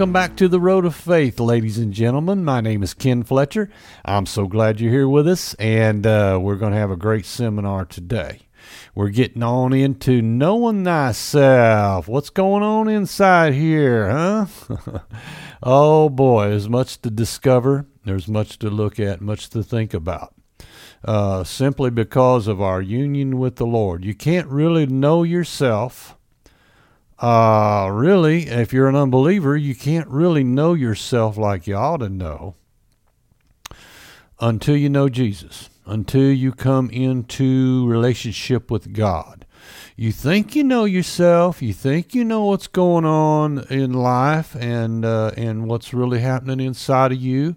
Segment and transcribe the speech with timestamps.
[0.00, 2.42] Welcome back to the Road of Faith, ladies and gentlemen.
[2.42, 3.68] My name is Ken Fletcher.
[4.02, 7.26] I'm so glad you're here with us, and uh, we're going to have a great
[7.26, 8.48] seminar today.
[8.94, 12.08] We're getting on into knowing thyself.
[12.08, 14.46] What's going on inside here, huh?
[15.62, 20.34] oh boy, there's much to discover, there's much to look at, much to think about.
[21.04, 24.06] Uh, simply because of our union with the Lord.
[24.06, 26.16] You can't really know yourself
[27.20, 32.08] uh, really, if you're an unbeliever, you can't really know yourself like you ought to
[32.08, 32.54] know
[34.40, 39.44] until you know Jesus, until you come into relationship with God.
[39.96, 45.04] You think you know yourself, you think you know what's going on in life and
[45.04, 47.54] uh, and what's really happening inside of you,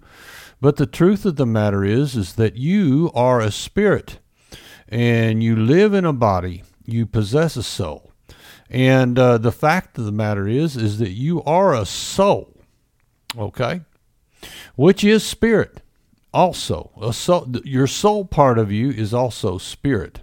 [0.59, 4.19] but the truth of the matter is is that you are a spirit
[4.89, 8.02] and you live in a body, you possess a soul.
[8.73, 12.57] And uh, the fact of the matter is, is that you are a soul,
[13.37, 13.81] okay,
[14.75, 15.81] which is spirit.
[16.33, 20.21] Also, a soul, your soul part of you is also spirit,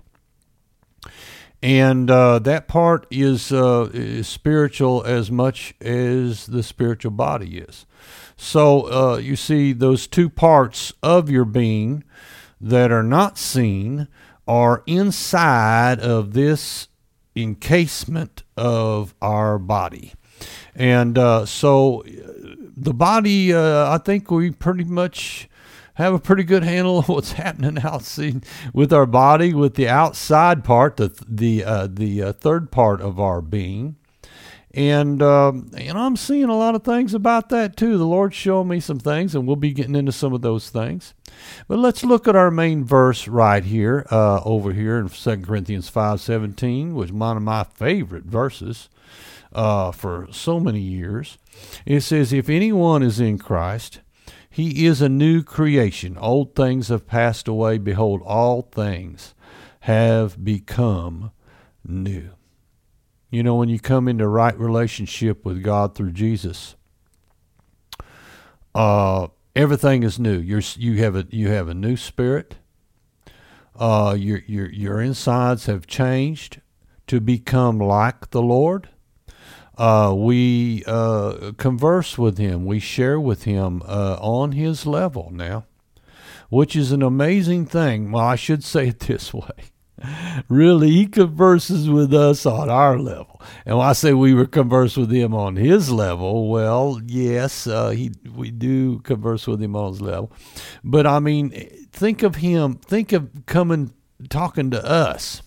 [1.62, 7.86] and uh, that part is, uh, is spiritual as much as the spiritual body is.
[8.36, 12.02] So uh, you see, those two parts of your being
[12.60, 14.08] that are not seen
[14.48, 16.88] are inside of this
[17.36, 20.12] encasement of our body.
[20.74, 22.04] And uh, so
[22.76, 25.48] the body, uh, I think we pretty much
[25.94, 30.62] have a pretty good handle of what's happening outside with our body, with the outside
[30.64, 33.96] part, the the uh, the uh, third part of our being.
[34.72, 37.98] And um, and I'm seeing a lot of things about that too.
[37.98, 41.12] The Lord's showing me some things, and we'll be getting into some of those things.
[41.66, 45.90] But let's look at our main verse right here, uh, over here in 2 Corinthians
[45.90, 48.88] 5.17, which is one of my favorite verses
[49.52, 51.38] uh, for so many years.
[51.86, 54.00] It says, If anyone is in Christ,
[54.48, 56.16] he is a new creation.
[56.18, 57.78] Old things have passed away.
[57.78, 59.34] Behold, all things
[59.80, 61.30] have become
[61.84, 62.30] new.
[63.30, 66.74] You know, when you come into right relationship with God through Jesus,
[68.74, 70.38] uh, everything is new.
[70.38, 72.56] You're you have a you have a new spirit.
[73.78, 76.60] Uh, your your your insides have changed
[77.06, 78.88] to become like the Lord.
[79.78, 82.66] Uh, we uh, converse with Him.
[82.66, 85.66] We share with Him uh, on His level now,
[86.48, 88.10] which is an amazing thing.
[88.10, 89.70] Well, I should say it this way
[90.48, 93.40] really, he converses with us on our level.
[93.64, 98.12] And I say we were converse with him on his level, well, yes, uh, he
[98.34, 100.32] we do converse with him on his level.
[100.84, 101.50] But I mean,
[101.92, 102.74] think of him.
[102.74, 103.92] Think of coming
[104.28, 105.42] talking to us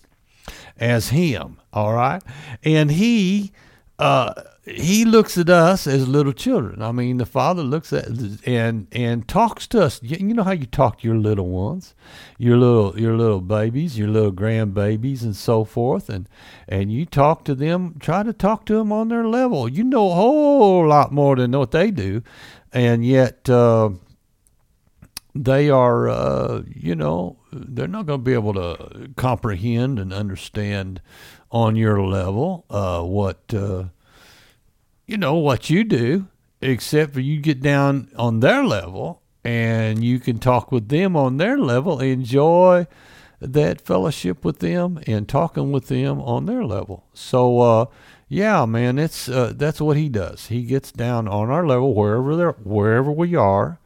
[0.78, 1.58] as him.
[1.72, 2.22] All right,
[2.62, 3.52] and he.
[3.98, 4.34] Uh,
[4.66, 6.80] he looks at us as little children.
[6.80, 8.06] I mean, the father looks at
[8.46, 10.00] and and talks to us.
[10.02, 11.94] You, know how you talk to your little ones,
[12.38, 16.28] your little your little babies, your little grandbabies, and so forth, and
[16.66, 17.96] and you talk to them.
[18.00, 19.68] Try to talk to them on their level.
[19.68, 22.22] You know a whole lot more than what they do,
[22.72, 23.90] and yet uh,
[25.34, 26.08] they are.
[26.08, 31.02] Uh, you know, they're not going to be able to comprehend and understand
[31.50, 33.84] on your level uh, what uh,
[35.06, 36.28] you know what you do,
[36.60, 41.36] except for you get down on their level and you can talk with them on
[41.36, 42.86] their level, enjoy
[43.40, 47.04] that fellowship with them and talking with them on their level.
[47.12, 47.86] So, uh,
[48.28, 50.46] yeah, man, it's uh, that's what he does.
[50.46, 53.78] He gets down on our level wherever wherever we are,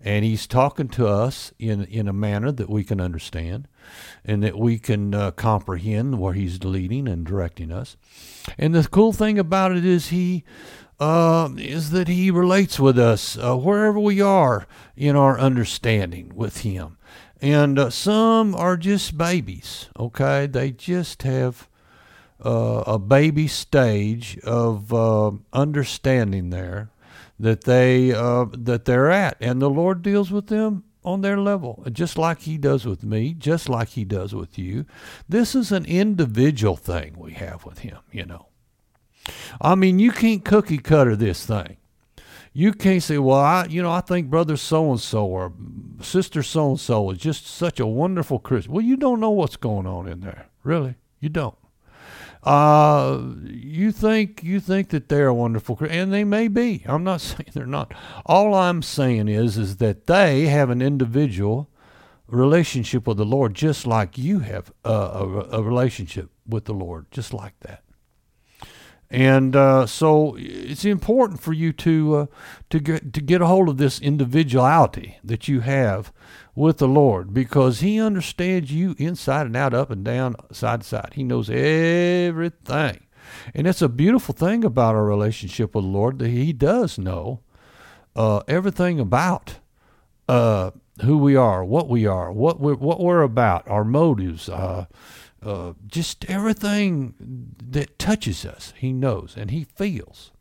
[0.00, 3.68] and he's talking to us in in a manner that we can understand
[4.24, 7.96] and that we can uh, comprehend where he's leading and directing us.
[8.58, 10.44] And the cool thing about it is he
[11.00, 16.58] uh, is that he relates with us uh, wherever we are in our understanding with
[16.58, 16.96] him.
[17.40, 20.46] And uh, some are just babies, okay?
[20.46, 21.68] They just have
[22.44, 26.90] uh, a baby stage of uh, understanding there
[27.40, 32.16] that they that they're at, and the Lord deals with them on their level, just
[32.16, 34.86] like He does with me, just like He does with you.
[35.28, 38.46] This is an individual thing we have with Him, you know.
[39.60, 41.76] I mean, you can't cookie cutter this thing.
[42.52, 45.52] You can't say, well, I, you know, I think brother so and so or
[46.00, 48.72] sister so and so is just such a wonderful Christian.
[48.72, 50.96] Well, you don't know what's going on in there, really.
[51.18, 51.56] You don't.
[52.42, 56.82] Uh, you think you think that they're a wonderful, and they may be.
[56.86, 57.92] I'm not saying they're not.
[58.26, 61.70] All I'm saying is is that they have an individual
[62.26, 67.06] relationship with the Lord, just like you have a, a, a relationship with the Lord,
[67.10, 67.84] just like that.
[69.12, 72.26] And uh, so it's important for you to uh,
[72.70, 76.10] to get to get a hold of this individuality that you have
[76.54, 80.86] with the Lord because He understands you inside and out, up and down, side to
[80.86, 81.10] side.
[81.12, 83.04] He knows everything.
[83.54, 87.40] And it's a beautiful thing about our relationship with the Lord that He does know
[88.16, 89.56] uh, everything about
[90.26, 90.70] uh,
[91.02, 94.86] who we are, what we are, what we're, what we're about, our motives, uh,
[95.42, 97.14] uh, just everything
[97.70, 100.32] that touches us, he knows and he feels.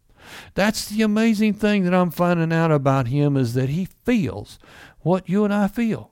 [0.54, 4.60] That's the amazing thing that I'm finding out about him is that he feels
[5.00, 6.12] what you and I feel.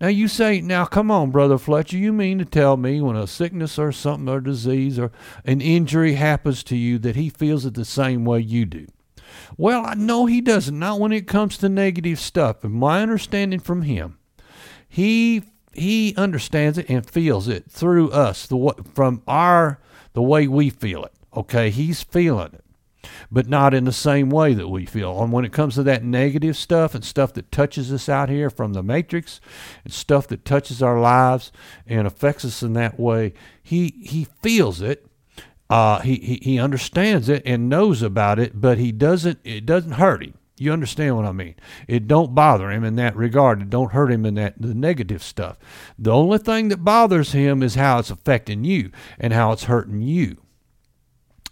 [0.00, 3.26] Now you say, now come on, brother Fletcher, you mean to tell me when a
[3.26, 5.10] sickness or something or disease or
[5.44, 8.86] an injury happens to you that he feels it the same way you do?
[9.56, 10.78] Well, I know he doesn't.
[10.78, 12.64] Not when it comes to negative stuff.
[12.64, 14.18] And my understanding from him,
[14.88, 15.42] he
[15.78, 19.80] he understands it and feels it through us, the from our
[20.12, 21.12] the way we feel it.
[21.36, 22.64] Okay, he's feeling it,
[23.30, 25.22] but not in the same way that we feel.
[25.22, 28.50] And when it comes to that negative stuff and stuff that touches us out here
[28.50, 29.40] from the matrix,
[29.84, 31.52] and stuff that touches our lives
[31.86, 35.08] and affects us in that way, he he feels it
[35.70, 39.38] uh, he, he he understands it and knows about it, but he doesn't.
[39.44, 40.34] It doesn't hurt him.
[40.60, 41.54] You understand what I mean?
[41.86, 43.62] It don't bother him in that regard.
[43.62, 45.58] It don't hurt him in that the negative stuff.
[45.98, 50.02] The only thing that bothers him is how it's affecting you and how it's hurting
[50.02, 50.38] you.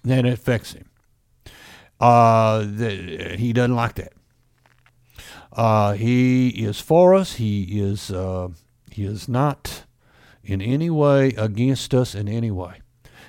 [0.02, 0.88] Then it affects him.
[2.00, 4.12] Uh, the, he doesn't like that.
[5.52, 7.34] Uh, he is for us.
[7.34, 8.48] He is uh,
[8.90, 9.84] he is not
[10.44, 12.82] in any way against us in any way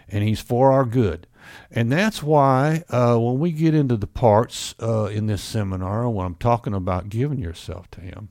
[0.09, 1.27] and He's for our good.
[1.71, 6.25] And that's why uh, when we get into the parts uh, in this seminar, when
[6.25, 8.29] I'm talking about giving yourself to Him,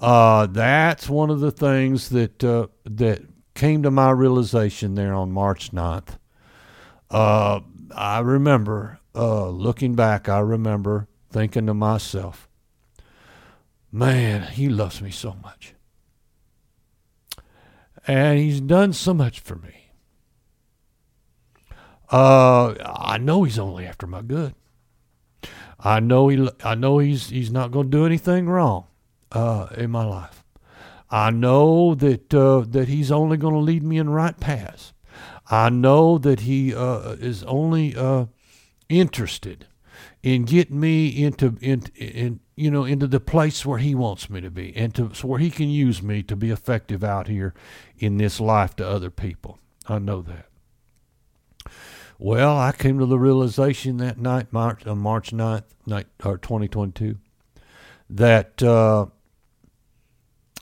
[0.00, 3.22] uh, that's one of the things that uh, that
[3.54, 6.18] came to my realization there on March 9th.
[7.10, 7.60] Uh,
[7.94, 10.28] I remember uh, looking back.
[10.28, 12.48] I remember thinking to myself,
[13.90, 15.74] "Man, He loves me so much,
[18.06, 19.85] and He's done so much for me."
[22.10, 24.54] Uh, I know he's only after my good.
[25.78, 26.48] I know he.
[26.64, 28.86] I know he's he's not going to do anything wrong
[29.32, 30.44] uh, in my life.
[31.10, 34.92] I know that uh, that he's only going to lead me in right paths.
[35.48, 38.26] I know that he uh, is only uh,
[38.88, 39.66] interested
[40.22, 44.40] in getting me into in, in you know into the place where he wants me
[44.40, 47.54] to be and to so where he can use me to be effective out here
[47.98, 49.58] in this life to other people.
[49.88, 50.45] I know that.
[52.18, 57.16] Well, I came to the realization that night, March, on March 9th, night, or 2022,
[58.08, 59.06] that uh,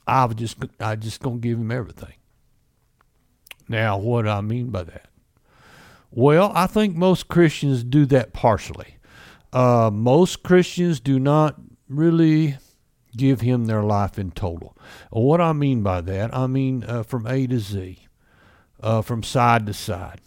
[0.07, 2.15] I was just I just gonna give him everything.
[3.69, 5.07] Now, what do I mean by that?
[6.11, 8.97] Well, I think most Christians do that partially.
[9.53, 11.57] Uh, most Christians do not
[11.89, 12.59] really
[13.17, 14.77] give him their life in total.
[15.11, 17.99] What I mean by that, I mean uh, from A to Z,
[18.83, 20.21] uh, from side to side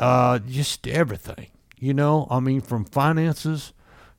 [0.00, 1.48] uh, just everything.
[1.78, 3.72] You know, I mean, from finances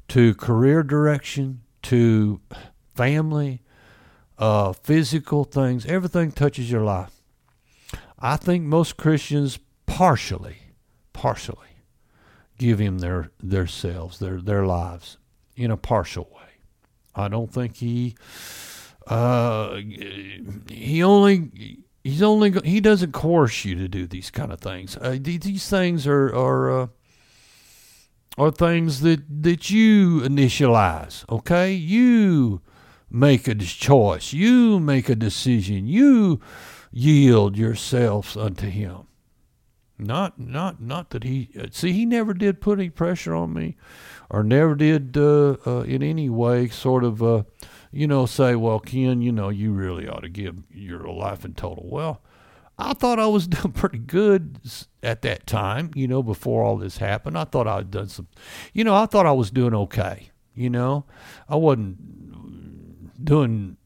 [0.09, 2.39] to career direction to
[2.95, 3.61] family,
[4.38, 7.21] uh, physical things, everything touches your life.
[8.19, 10.57] I think most Christians partially,
[11.13, 11.57] partially
[12.57, 15.17] give him their their selves, their their lives
[15.55, 16.59] in a partial way.
[17.15, 18.15] I don't think he
[19.07, 19.77] uh,
[20.69, 24.98] he only he's only he doesn't coerce you to do these kind of things.
[24.98, 26.88] Uh, these things are are uh,
[28.38, 31.29] are things that that you initialize.
[31.29, 32.62] Okay, you
[33.10, 34.34] make a choice.
[34.34, 35.88] You make a decision.
[35.88, 36.39] You
[36.91, 39.08] yield yourselves unto him.
[39.98, 43.75] Not not not that he uh, see he never did put any pressure on me,
[44.31, 47.43] or never did uh, uh, in any way sort of uh,
[47.91, 51.53] you know, say, well, Ken, you know, you really ought to give your life in
[51.53, 51.88] total.
[51.89, 52.21] Well,
[52.77, 54.60] I thought I was doing pretty good
[55.03, 57.38] at that time, you know, before all this happened.
[57.38, 58.27] I thought I'd done some,
[58.74, 61.05] you know, I thought I was doing okay, you know.
[61.50, 63.77] I wasn't doing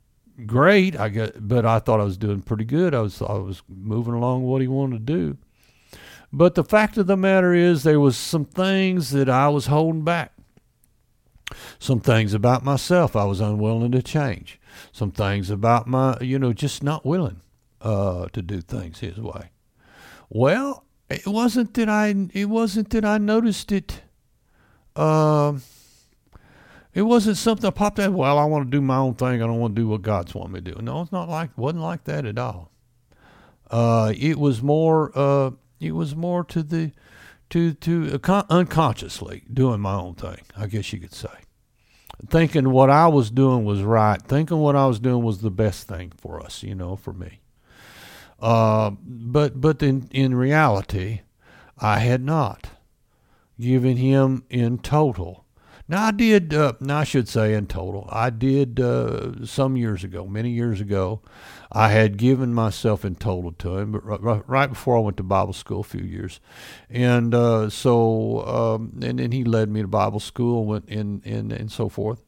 [0.46, 2.94] great, I guess, but I thought I was doing pretty good.
[2.94, 5.38] I was I was moving along what he wanted to do.
[6.32, 10.04] But the fact of the matter is there was some things that I was holding
[10.04, 10.34] back.
[11.80, 14.60] Some things about myself I was unwilling to change.
[14.92, 17.42] Some things about my, you know, just not willing
[17.82, 19.52] uh, to do things his way.
[20.30, 22.28] Well, it wasn't that I.
[22.34, 24.02] It wasn't that I noticed it.
[24.96, 25.54] Uh,
[26.94, 28.14] it wasn't something that popped out.
[28.14, 29.42] Well, I want to do my own thing.
[29.42, 30.82] I don't want to do what God's want me to do.
[30.82, 31.56] No, it's not like.
[31.58, 32.72] wasn't like that at all.
[33.70, 35.12] Uh, it was more.
[35.14, 36.92] Uh, it was more to the
[37.56, 38.20] to to
[38.50, 40.42] unconsciously doing my own thing.
[40.58, 41.30] I guess you could say,
[42.28, 45.88] thinking what I was doing was right, thinking what I was doing was the best
[45.88, 47.40] thing for us, you know, for me.
[48.42, 51.22] Uh, but but in in reality,
[51.78, 52.72] I had not
[53.58, 55.46] given him in total
[55.88, 56.54] now I did.
[56.54, 60.82] Uh, now I should say in total, I did uh, some years ago, many years
[60.82, 61.22] ago.
[61.72, 65.24] I had given myself in total to him, but right, right before I went to
[65.24, 66.40] Bible school, a few years,
[66.90, 71.52] and uh, so um, and then he led me to Bible school, went in and
[71.52, 72.24] and so forth.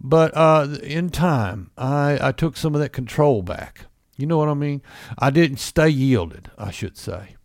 [0.00, 3.86] But uh, in time, I I took some of that control back.
[4.16, 4.82] You know what I mean?
[5.18, 7.36] I didn't stay yielded, I should say.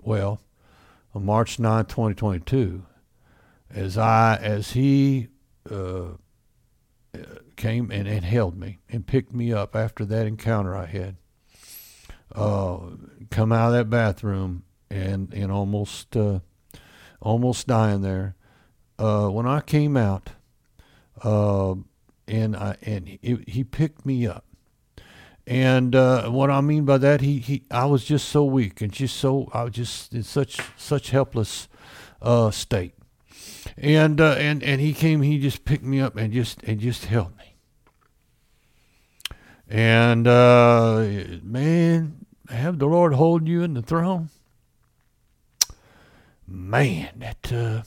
[0.00, 0.40] Well,
[1.14, 2.84] on March 9, 2022,
[3.70, 5.28] as I as he
[5.70, 6.16] uh,
[7.56, 11.16] came and, and held me and picked me up after that encounter I had.
[12.34, 12.78] Uh,
[13.30, 16.40] come out of that bathroom and and almost uh,
[17.20, 18.34] almost dying there.
[18.98, 20.30] Uh, when I came out,
[21.22, 21.74] uh,
[22.26, 24.44] and I and he, he picked me up.
[25.46, 28.90] And uh, what I mean by that, he, he I was just so weak and
[28.90, 31.68] just so I was just in such such helpless
[32.22, 32.94] uh, state
[33.76, 35.22] and and and he came.
[35.22, 37.43] He just picked me up and just and just held me.
[39.68, 41.06] And uh,
[41.42, 44.30] man, have the Lord hold you in the throne.
[46.46, 47.82] Man, that uh,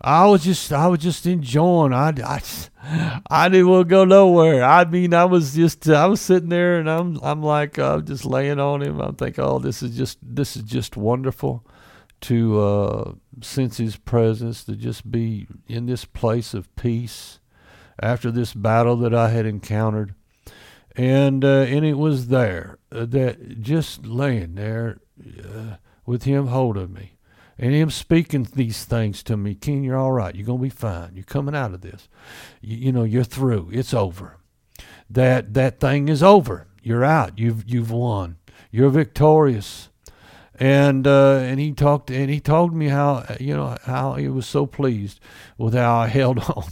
[0.00, 1.92] I was just I was just enjoying.
[1.92, 4.62] I, I, I didn't want to go nowhere.
[4.62, 8.02] I mean, I was just I was sitting there and I'm I'm like I'm uh,
[8.02, 9.00] just laying on him.
[9.00, 11.66] I'm thinking, oh, this is just this is just wonderful
[12.22, 13.12] to uh,
[13.42, 17.40] sense His presence, to just be in this place of peace
[18.00, 20.14] after this battle that I had encountered.
[20.96, 26.92] And uh, and it was there uh, that just laying there uh, with Him holding
[26.92, 27.16] me
[27.58, 29.56] and Him speaking these things to me.
[29.56, 30.34] Ken, you're all right.
[30.34, 31.10] You're gonna be fine.
[31.14, 32.08] You're coming out of this.
[32.60, 33.70] You, you know, you're through.
[33.72, 34.36] It's over.
[35.10, 36.68] That that thing is over.
[36.80, 37.40] You're out.
[37.40, 38.36] You've you've won.
[38.70, 39.88] You're victorious
[40.56, 44.46] and uh, and he talked and he told me how you know how he was
[44.46, 45.20] so pleased
[45.58, 46.64] with how I held on,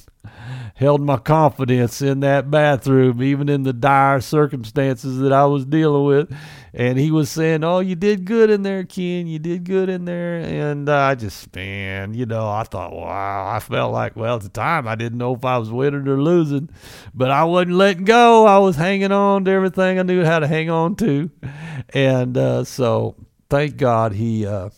[0.74, 6.04] held my confidence in that bathroom, even in the dire circumstances that I was dealing
[6.04, 6.36] with.
[6.74, 9.26] And he was saying, "Oh, you did good in there, Ken.
[9.26, 13.50] You did good in there." And uh, I just, man, you know, I thought, wow,
[13.54, 16.20] I felt like, well, at the time, I didn't know if I was winning or
[16.20, 16.70] losing,
[17.14, 18.46] but I wasn't letting go.
[18.46, 21.30] I was hanging on to everything I knew how to hang on to,
[21.90, 23.16] and uh, so
[23.50, 24.70] thank God he, uh,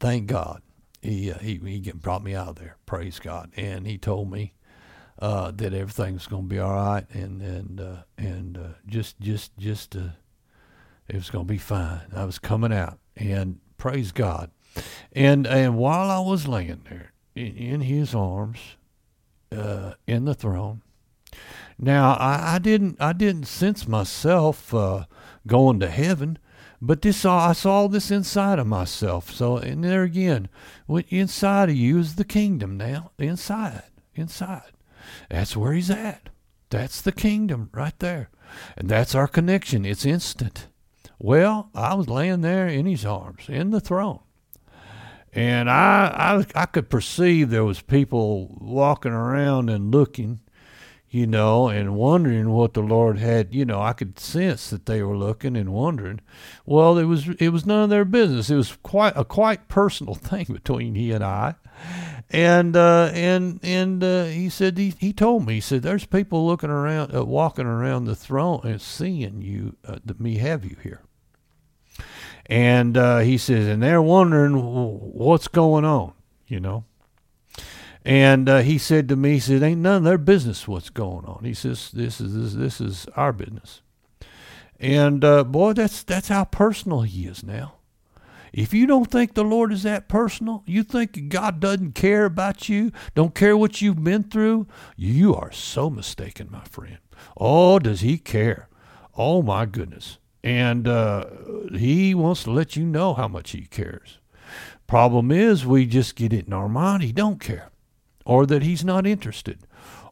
[0.00, 0.62] thank God
[1.08, 2.76] he, uh, he he brought me out of there.
[2.86, 4.54] Praise God, and he told me
[5.18, 9.56] uh, that everything's going to be all right, and and uh, and uh, just just
[9.56, 10.10] just uh,
[11.08, 12.02] it was going to be fine.
[12.14, 14.50] I was coming out, and praise God,
[15.12, 18.58] and and while I was laying there in, in His arms,
[19.50, 20.82] uh, in the throne.
[21.80, 24.74] Now I, I didn't I didn't sense myself
[25.46, 26.38] going to heaven.
[26.80, 29.32] But this I saw this inside of myself.
[29.32, 30.48] So and there again,
[30.86, 33.10] what inside of you is the kingdom now.
[33.18, 33.82] Inside.
[34.14, 34.72] Inside.
[35.30, 36.28] That's where he's at.
[36.70, 38.30] That's the kingdom right there.
[38.76, 39.84] And that's our connection.
[39.84, 40.68] It's instant.
[41.18, 44.20] Well, I was laying there in his arms, in the throne.
[45.32, 50.40] And I, I, I could perceive there was people walking around and looking
[51.10, 53.54] you know, and wondering what the Lord had.
[53.54, 56.20] You know, I could sense that they were looking and wondering.
[56.66, 58.50] Well, it was it was none of their business.
[58.50, 61.54] It was quite a quite personal thing between he and I.
[62.30, 66.46] And uh, and and uh, he said he, he told me he said there's people
[66.46, 71.00] looking around uh, walking around the throne and seeing you uh, me have you here.
[72.46, 76.12] And uh, he says and they're wondering what's going on,
[76.46, 76.84] you know.
[78.08, 81.26] And uh, he said to me, he said, "Ain't none of their business what's going
[81.26, 83.82] on." He says, "This is this, this is our business."
[84.80, 87.74] And uh, boy, that's that's how personal he is now.
[88.50, 92.66] If you don't think the Lord is that personal, you think God doesn't care about
[92.66, 96.96] you, don't care what you've been through, you are so mistaken, my friend.
[97.36, 98.70] Oh, does He care?
[99.18, 100.16] Oh my goodness!
[100.42, 101.26] And uh,
[101.74, 104.16] He wants to let you know how much He cares.
[104.86, 107.02] Problem is, we just get it in our mind.
[107.02, 107.70] He don't care
[108.28, 109.58] or that he's not interested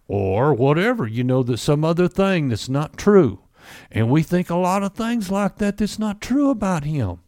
[0.08, 3.40] or whatever, you know, that some other thing that's not true.
[3.90, 7.20] And we think a lot of things like that that's not true about him.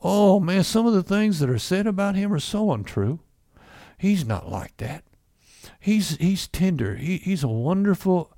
[0.00, 3.20] Oh man, some of the things that are said about him are so untrue.
[3.98, 5.04] He's not like that.
[5.80, 6.96] He's he's tender.
[6.96, 8.32] He he's a wonderful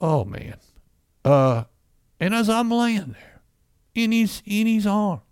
[0.00, 0.56] oh man.
[1.24, 1.64] Uh
[2.20, 3.42] and as I'm laying there
[3.94, 5.22] in his in his arms,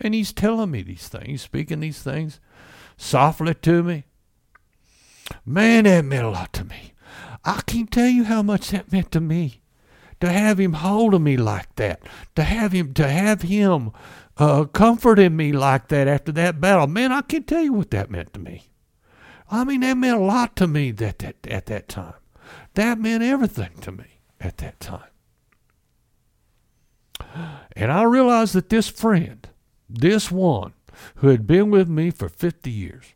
[0.00, 2.38] And he's telling me these things, speaking these things
[2.96, 4.04] softly to me.
[5.44, 6.94] Man, that meant a lot to me.
[7.44, 9.62] I can't tell you how much that meant to me.
[10.20, 12.02] To have him holding me like that,
[12.34, 13.92] to have him, to have him
[14.36, 18.10] uh, comforting me like that after that battle, man, I can't tell you what that
[18.10, 18.68] meant to me.
[19.48, 22.14] I mean, that meant a lot to me that, that at that time.
[22.74, 25.08] That meant everything to me at that time.
[27.72, 29.48] And I realized that this friend,
[29.88, 30.72] this one
[31.16, 33.14] who had been with me for 50 years,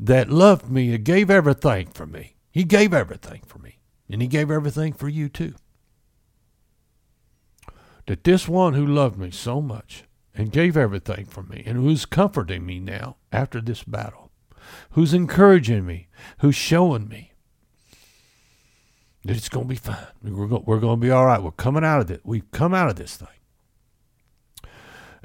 [0.00, 2.36] that loved me and gave everything for me.
[2.50, 3.78] He gave everything for me.
[4.08, 5.54] And he gave everything for you too.
[8.06, 10.04] That this one who loved me so much
[10.34, 14.32] and gave everything for me and who's comforting me now after this battle,
[14.92, 17.32] who's encouraging me, who's showing me
[19.24, 20.06] that it's going to be fine.
[20.22, 21.42] We're going, we're going to be all right.
[21.42, 22.22] We're coming out of it.
[22.24, 23.28] We've come out of this thing.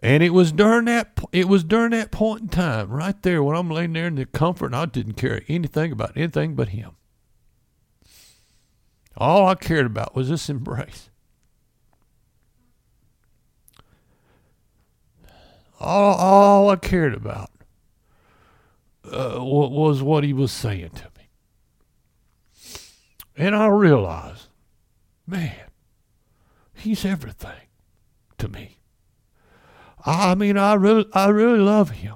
[0.04, 3.56] And it was during that it was during that point in time, right there, when
[3.56, 6.92] I'm laying there in the comfort, and I didn't care anything about anything but him.
[9.18, 11.10] All I cared about was this embrace.
[15.79, 17.51] All, all I cared about
[19.05, 21.29] uh, was what he was saying to me.
[23.38, 24.48] And I realized,
[25.27, 25.70] man,
[26.74, 27.68] he's everything
[28.38, 28.79] to me.
[30.05, 32.15] I mean, I really, I really love him.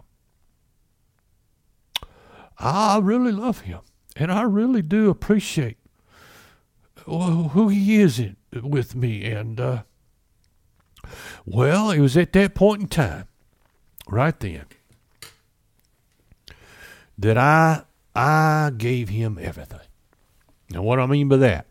[2.60, 3.80] I really love him,
[4.16, 5.78] and I really do appreciate
[7.06, 9.26] who he is in, with me.
[9.26, 9.84] And uh,
[11.46, 13.28] well, it was at that point in time,
[14.08, 14.66] right then,
[17.18, 19.80] that I I gave him everything.
[20.70, 21.66] Now, what I mean by that?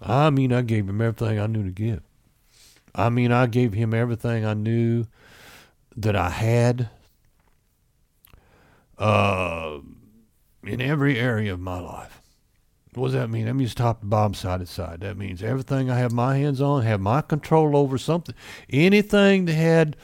[0.00, 2.02] I mean, I gave him everything I knew to give.
[2.94, 5.06] I mean, I gave him everything I knew
[5.96, 6.88] that I had
[8.98, 9.78] uh,
[10.62, 12.20] in every area of my life.
[12.94, 13.46] What does that mean?
[13.46, 15.00] That means top to bottom, side to side.
[15.00, 18.36] That means everything I have my hands on, have my control over something,
[18.70, 19.96] anything that had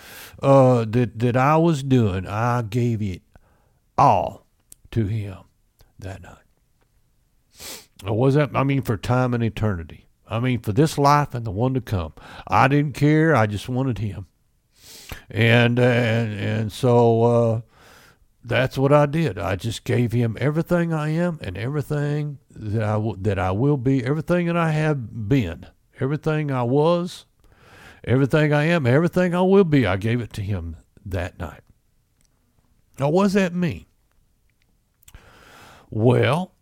[0.42, 3.22] uh, that that I was doing, I gave it
[3.96, 4.44] all
[4.90, 5.36] to him
[6.00, 6.34] that night.
[8.02, 8.50] What was that?
[8.54, 10.06] I mean, for time and eternity.
[10.30, 12.14] I mean, for this life and the one to come.
[12.46, 13.34] I didn't care.
[13.34, 14.26] I just wanted him.
[15.28, 17.60] And and and so uh,
[18.44, 19.38] that's what I did.
[19.38, 23.76] I just gave him everything I am and everything that I w- that I will
[23.76, 25.66] be, everything that I have been,
[25.98, 27.26] everything I was,
[28.04, 29.84] everything I am, everything I will be.
[29.84, 31.62] I gave it to him that night.
[33.00, 33.86] Now, what does that mean?
[35.90, 36.54] Well,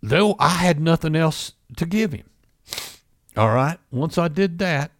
[0.00, 2.29] though I had nothing else to give him.
[3.36, 3.78] All right.
[3.90, 4.90] Once I did that,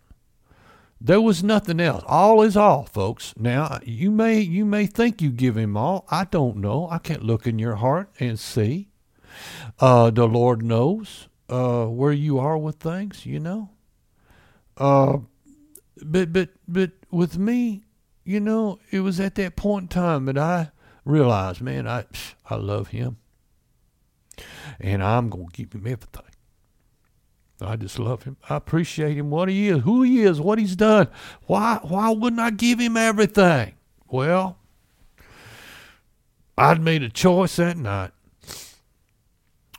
[1.00, 2.04] there was nothing else.
[2.06, 3.34] All is all, folks.
[3.36, 6.06] Now you may you may think you give him all.
[6.10, 6.88] I don't know.
[6.90, 8.88] I can't look in your heart and see.
[9.78, 13.24] Uh, the Lord knows uh, where you are with things.
[13.24, 13.70] You know.
[14.76, 15.18] Uh,
[16.02, 17.84] but but but with me,
[18.24, 20.70] you know, it was at that point in time that I
[21.04, 22.04] realized, man, I
[22.48, 23.16] I love him,
[24.78, 26.29] and I'm gonna give him everything.
[27.62, 28.36] I just love him.
[28.48, 31.08] I appreciate him, what he is, who he is, what he's done.
[31.46, 33.74] Why why wouldn't I give him everything?
[34.08, 34.56] Well,
[36.56, 38.12] I'd made a choice that night.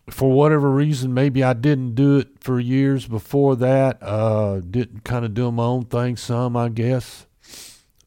[0.10, 3.98] For whatever reason, maybe I didn't do it for years before that.
[4.02, 7.28] Uh, didn't kind of do my own thing some, I guess.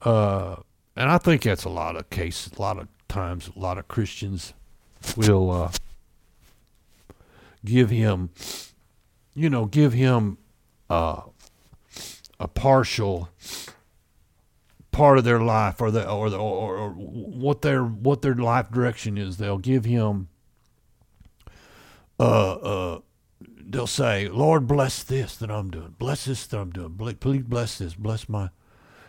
[0.03, 0.57] Uh,
[0.97, 3.89] and I think that's a lot of cases, a lot of times, a lot of
[3.89, 4.53] Christians
[5.17, 5.71] will uh,
[7.65, 8.31] give him
[9.35, 10.39] you know, give him
[10.89, 11.23] uh,
[12.39, 13.29] a partial
[14.93, 18.71] part of their life or the or the or, or what their what their life
[18.71, 19.37] direction is.
[19.37, 20.29] They'll give him
[22.19, 23.01] uh uh
[23.67, 25.95] they'll say, Lord, bless this that I'm doing.
[25.99, 26.95] Bless this that I'm doing.
[27.21, 27.95] Please bless this.
[27.95, 28.51] Bless my.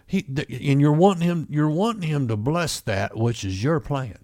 [0.08, 1.48] He and you're wanting him.
[1.50, 4.20] You're wanting him to bless that which is your plan.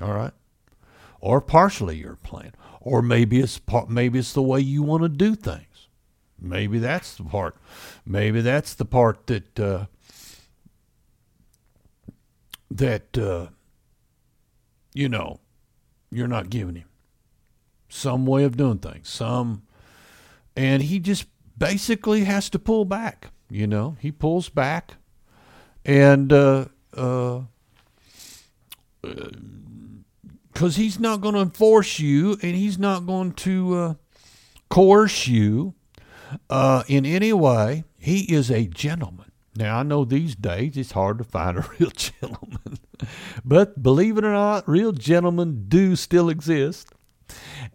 [0.00, 0.32] All right,
[1.20, 2.52] or partially your plan,
[2.84, 5.88] or maybe it's part, maybe it's the way you want to do things.
[6.38, 7.56] Maybe that's the part.
[8.04, 9.86] Maybe that's the part that uh,
[12.70, 13.46] that uh,
[14.92, 15.40] you know
[16.10, 16.88] you're not giving him
[17.88, 19.08] some way of doing things.
[19.08, 19.62] Some,
[20.54, 23.30] and he just basically has to pull back.
[23.48, 24.96] You know, he pulls back,
[25.86, 27.38] and uh, uh,
[29.02, 29.30] uh
[30.54, 33.94] because he's not going to enforce you and he's not going to uh,
[34.70, 35.74] coerce you
[36.48, 39.30] uh, in any way, he is a gentleman.
[39.56, 42.78] Now, I know these days it's hard to find a real gentleman,
[43.44, 46.88] but believe it or not, real gentlemen do still exist.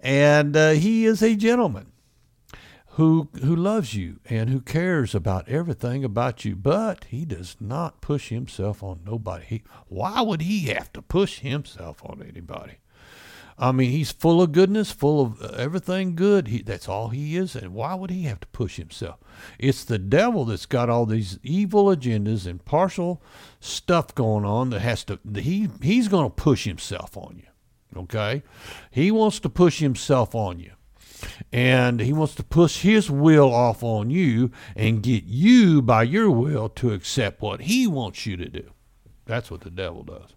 [0.01, 1.91] And uh, he is a gentleman
[2.99, 8.01] who who loves you and who cares about everything about you, but he does not
[8.01, 9.45] push himself on nobody.
[9.45, 12.79] He, why would he have to push himself on anybody?
[13.57, 16.49] I mean, he's full of goodness, full of uh, everything good.
[16.49, 17.55] He, that's all he is.
[17.55, 19.17] And why would he have to push himself?
[19.57, 23.21] It's the devil that's got all these evil agendas and partial
[23.61, 28.01] stuff going on that has to, he, he's going to push himself on you.
[28.01, 28.43] Okay?
[28.91, 30.71] He wants to push himself on you.
[31.51, 36.29] And he wants to push his will off on you and get you by your
[36.29, 38.71] will to accept what he wants you to do.
[39.25, 40.35] That's what the devil does.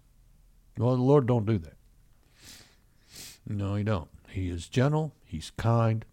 [0.77, 1.77] Well, the Lord don't do that.
[3.47, 4.09] No, he don't.
[4.29, 5.13] He is gentle.
[5.23, 6.05] He's kind.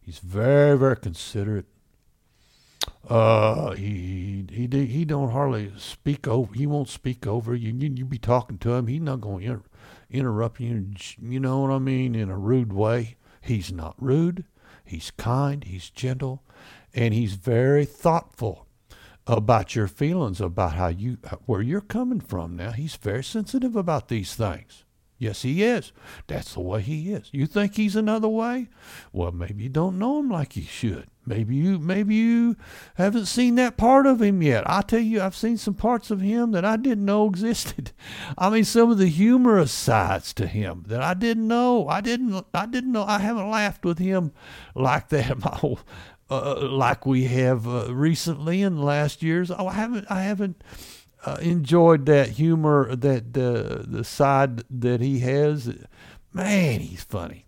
[0.00, 1.66] He's very, very considerate.
[3.08, 6.54] Uh, he he he, he don't hardly speak over.
[6.54, 7.72] He won't speak over you.
[7.72, 8.86] You, you be talking to him.
[8.86, 9.64] He's not going to inter-
[10.10, 10.86] interrupt you.
[11.20, 12.14] You know what I mean?
[12.14, 13.17] In a rude way.
[13.48, 14.44] He's not rude.
[14.84, 15.64] He's kind.
[15.64, 16.42] He's gentle,
[16.94, 18.66] and he's very thoughtful
[19.26, 22.56] about your feelings, about how you where you're coming from.
[22.56, 24.84] Now he's very sensitive about these things.
[25.18, 25.92] Yes, he is.
[26.28, 27.28] That's the way he is.
[27.32, 28.68] You think he's another way?
[29.12, 31.08] Well, maybe you don't know him like you should.
[31.28, 32.56] Maybe you maybe you
[32.94, 34.68] haven't seen that part of him yet.
[34.68, 37.92] I tell you, I've seen some parts of him that I didn't know existed.
[38.38, 41.88] I mean, some of the humorous sides to him that I didn't know.
[41.88, 43.04] I didn't I didn't know.
[43.04, 44.32] I haven't laughed with him
[44.74, 45.80] like that my whole,
[46.30, 49.50] uh, like we have uh, recently in the last years.
[49.50, 50.62] Oh, I haven't I haven't
[51.26, 55.74] uh, enjoyed that humor, that the the side that he has.
[56.32, 57.47] Man, he's funny.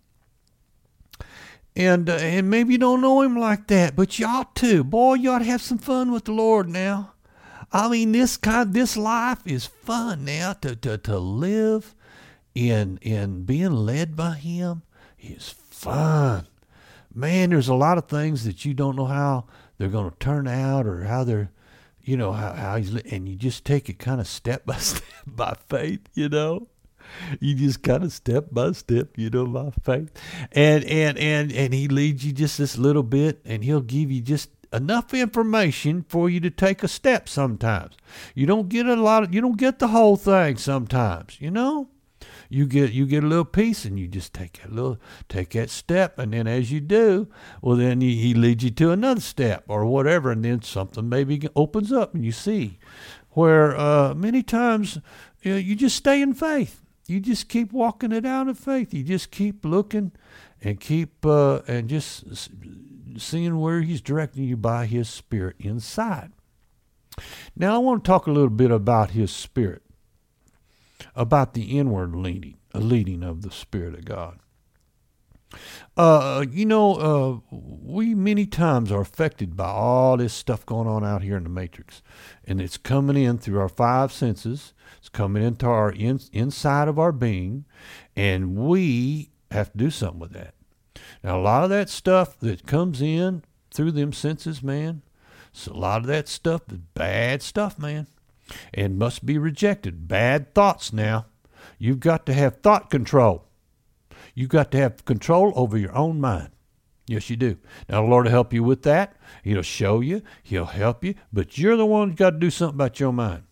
[1.75, 4.83] And uh, and maybe you don't know him like that, but you ought to.
[4.83, 7.13] Boy, you ought to have some fun with the Lord now.
[7.71, 11.95] I mean, this kind, this life is fun now to to to live
[12.53, 14.81] in in being led by Him
[15.17, 16.47] is fun.
[17.13, 19.45] Man, there's a lot of things that you don't know how
[19.77, 21.51] they're going to turn out or how they're
[22.03, 25.03] you know how, how he's and you just take it kind of step by step
[25.25, 26.67] by faith you know
[27.39, 30.11] you just kind of step by step you know by faith.
[30.51, 34.21] And and and and he leads you just this little bit and he'll give you
[34.21, 37.95] just enough information for you to take a step sometimes.
[38.33, 41.89] You don't get a lot of you don't get the whole thing sometimes you know?
[42.49, 44.97] You get you get a little piece and you just take a little
[45.29, 47.29] take that step and then as you do
[47.61, 51.47] well then he, he leads you to another step or whatever and then something maybe
[51.55, 52.77] opens up and you see
[53.31, 54.99] where uh, many times
[55.41, 56.80] you, know, you just stay in faith
[57.11, 60.11] you just keep walking it out in faith you just keep looking
[60.61, 62.49] and keep uh, and just
[63.17, 66.31] seeing where he's directing you by his spirit inside
[67.55, 69.83] now i want to talk a little bit about his spirit
[71.15, 74.39] about the inward leading, a leading of the Spirit of God.
[75.97, 76.95] Uh, you know,
[77.51, 81.43] uh, we many times are affected by all this stuff going on out here in
[81.43, 82.01] the matrix,
[82.45, 84.73] and it's coming in through our five senses.
[84.97, 87.65] It's coming into our in, inside of our being,
[88.15, 90.53] and we have to do something with that.
[91.23, 95.01] Now, a lot of that stuff that comes in through them senses, man,
[95.51, 98.07] so a lot of that stuff is bad stuff, man
[98.73, 100.07] and must be rejected.
[100.07, 101.25] Bad thoughts now.
[101.77, 103.45] You've got to have thought control.
[104.33, 106.49] You've got to have control over your own mind.
[107.07, 107.57] Yes, you do.
[107.89, 109.15] Now, the Lord will help you with that.
[109.43, 112.77] He'll show you, He'll help you, but you're the one who's got to do something
[112.77, 113.43] about your mind.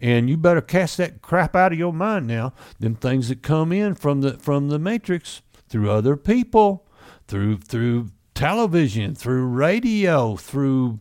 [0.00, 2.52] And you better cast that crap out of your mind now.
[2.78, 6.86] Them things that come in from the from the matrix through other people,
[7.26, 11.00] through through television, through radio, through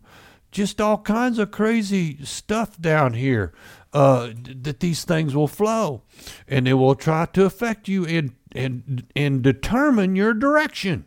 [0.52, 3.54] just all kinds of crazy stuff down here
[3.94, 6.02] uh, that these things will flow
[6.48, 11.06] and they will try to affect you and and and determine your direction.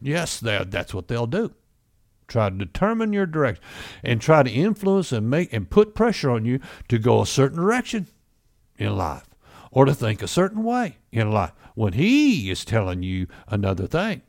[0.00, 1.52] Yes that that's what they'll do.
[2.28, 3.64] Try to determine your direction
[4.04, 7.58] and try to influence and make and put pressure on you to go a certain
[7.58, 8.06] direction
[8.78, 9.26] in life
[9.72, 14.22] or to think a certain way in life when he is telling you another thing.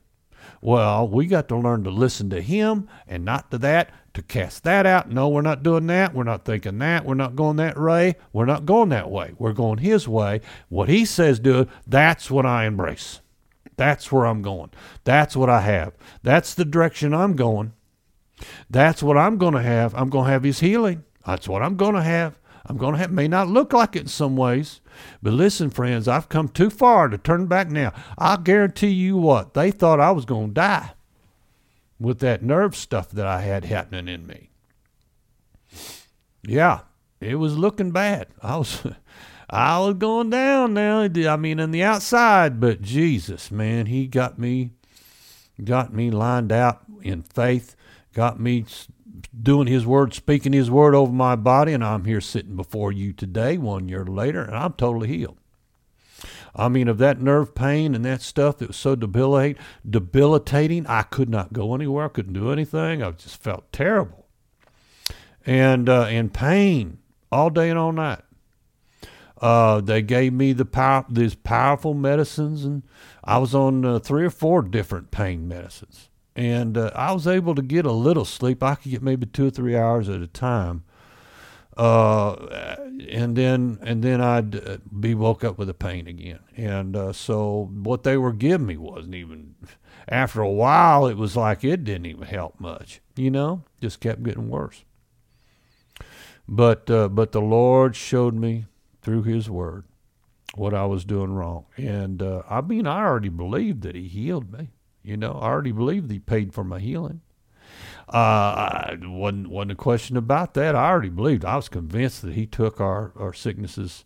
[0.61, 4.63] Well, we got to learn to listen to him and not to that, to cast
[4.63, 5.09] that out.
[5.09, 6.13] No, we're not doing that.
[6.13, 7.05] We're not thinking that.
[7.05, 8.15] We're not going that way.
[8.33, 9.33] We're not going that way.
[9.37, 10.41] We're going his way.
[10.69, 13.21] What he says do, that's what I embrace.
[13.77, 14.71] That's where I'm going.
[15.03, 15.93] That's what I have.
[16.23, 17.73] That's the direction I'm going.
[18.69, 19.95] That's what I'm going to have.
[19.95, 21.03] I'm going to have his healing.
[21.25, 22.37] That's what I'm going to have.
[22.65, 24.81] I'm going to have, may not look like it in some ways,
[25.21, 27.91] but listen, friends, I've come too far to turn back now.
[28.17, 30.91] I guarantee you what, they thought I was going to die.
[32.01, 34.49] With that nerve stuff that I had happening in me.
[36.43, 36.81] Yeah,
[37.19, 38.27] it was looking bad.
[38.41, 38.81] I was
[39.49, 41.01] I was going down now.
[41.01, 44.71] I mean, in the outside, but Jesus, man, he got me,
[45.63, 47.75] got me lined out in faith,
[48.13, 48.65] got me
[49.39, 53.13] doing His word, speaking His word over my body, and I'm here sitting before you
[53.13, 55.37] today, one year later, and I'm totally healed.
[56.55, 59.57] I mean, of that nerve pain and that stuff that was so debilitate,
[59.89, 62.05] debilitating, I could not go anywhere.
[62.05, 63.01] I couldn't do anything.
[63.01, 64.25] I just felt terrible,
[65.45, 66.99] and uh, pain
[67.31, 68.21] all day and all night.
[69.41, 72.83] Uh, they gave me the power, these powerful medicines, and
[73.23, 77.55] I was on uh, three or four different pain medicines, and uh, I was able
[77.55, 78.61] to get a little sleep.
[78.61, 80.83] I could get maybe two or three hours at a time,
[81.77, 82.33] uh,
[83.09, 86.39] and then and then I'd uh, be woke up with a pain again.
[86.57, 89.55] And uh, so what they were giving me wasn't even.
[90.07, 93.01] After a while, it was like it didn't even help much.
[93.15, 94.83] You know, just kept getting worse.
[96.47, 98.65] But but the Lord showed me
[99.01, 99.85] through His Word
[100.55, 101.65] what I was doing wrong.
[101.77, 104.69] And uh, I mean, I already believed that He healed me.
[105.03, 107.21] You know, I already believed He paid for my healing.
[108.11, 110.75] Uh, wasn't wasn't a question about that.
[110.75, 111.45] I already believed.
[111.45, 114.05] I was convinced that He took our our sicknesses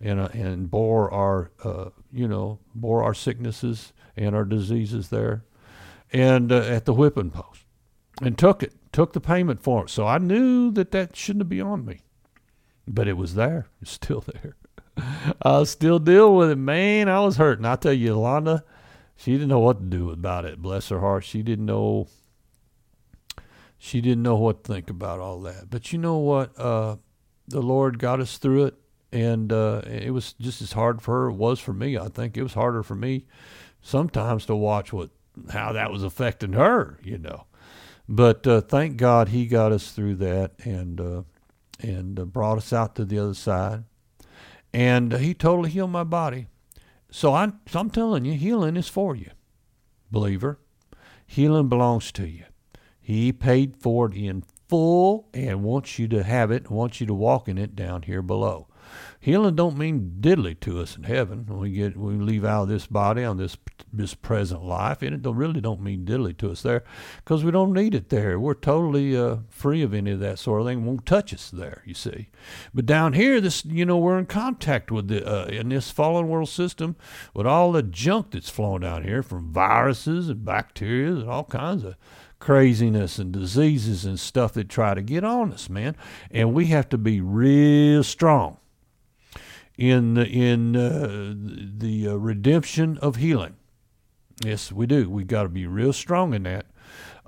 [0.00, 5.44] and uh, and bore our uh, you know bore our sicknesses and our diseases there,
[6.12, 7.64] and uh, at the whipping post,
[8.20, 9.90] and took it, took the payment for it.
[9.90, 12.00] So I knew that that shouldn't be on me
[12.86, 13.66] but it was there.
[13.82, 14.56] It's still there.
[15.42, 17.08] I still dealing with it, man.
[17.08, 17.64] I was hurting.
[17.64, 18.64] I tell you, Yolanda,
[19.16, 20.62] she didn't know what to do about it.
[20.62, 21.24] Bless her heart.
[21.24, 22.08] She didn't know.
[23.84, 25.68] She didn't know what to think about all that.
[25.68, 26.58] But you know what?
[26.58, 26.96] Uh,
[27.46, 28.74] the Lord got us through it,
[29.12, 31.98] and uh, it was just as hard for her it was for me.
[31.98, 33.26] I think it was harder for me
[33.82, 35.10] sometimes to watch what
[35.52, 36.98] how that was affecting her.
[37.04, 37.44] You know,
[38.08, 41.22] but uh, thank God He got us through that, and uh,
[41.78, 43.84] and uh, brought us out to the other side.
[44.72, 46.46] And he totally healed my body.
[47.10, 49.30] So, I, so I'm telling you, healing is for you,
[50.10, 50.58] believer.
[51.26, 52.44] Healing belongs to you.
[53.04, 57.12] He paid for it in full and wants you to have it, wants you to
[57.12, 58.66] walk in it down here below.
[59.20, 62.68] Healing don't mean diddly to us in heaven when we get we leave out of
[62.68, 63.56] this body on this
[63.92, 66.82] this present life, and it don't, really don't mean diddly to us there,
[67.18, 68.40] because we don't need it there.
[68.40, 70.80] We're totally uh, free of any of that sort of thing.
[70.80, 72.28] It won't touch us there, you see.
[72.72, 76.28] But down here, this you know we're in contact with the uh, in this fallen
[76.28, 76.96] world system
[77.34, 81.84] with all the junk that's flowing down here from viruses and bacteria and all kinds
[81.84, 81.96] of
[82.44, 85.96] craziness and diseases and stuff that try to get on us, man.
[86.30, 88.58] And we have to be real strong
[89.78, 93.56] in the, in uh, the uh, redemption of healing.
[94.44, 95.08] Yes, we do.
[95.08, 96.66] We got to be real strong in that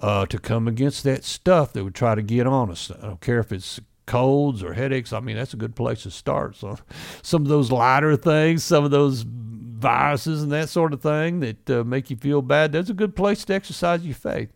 [0.02, 2.90] uh, to come against that stuff that would try to get on us.
[2.90, 5.14] I don't care if it's colds or headaches.
[5.14, 6.57] I mean, that's a good place to start.
[6.57, 6.76] So,
[7.22, 11.70] some of those lighter things, some of those viruses and that sort of thing that
[11.70, 14.52] uh, make you feel bad, that's a good place to exercise your faith.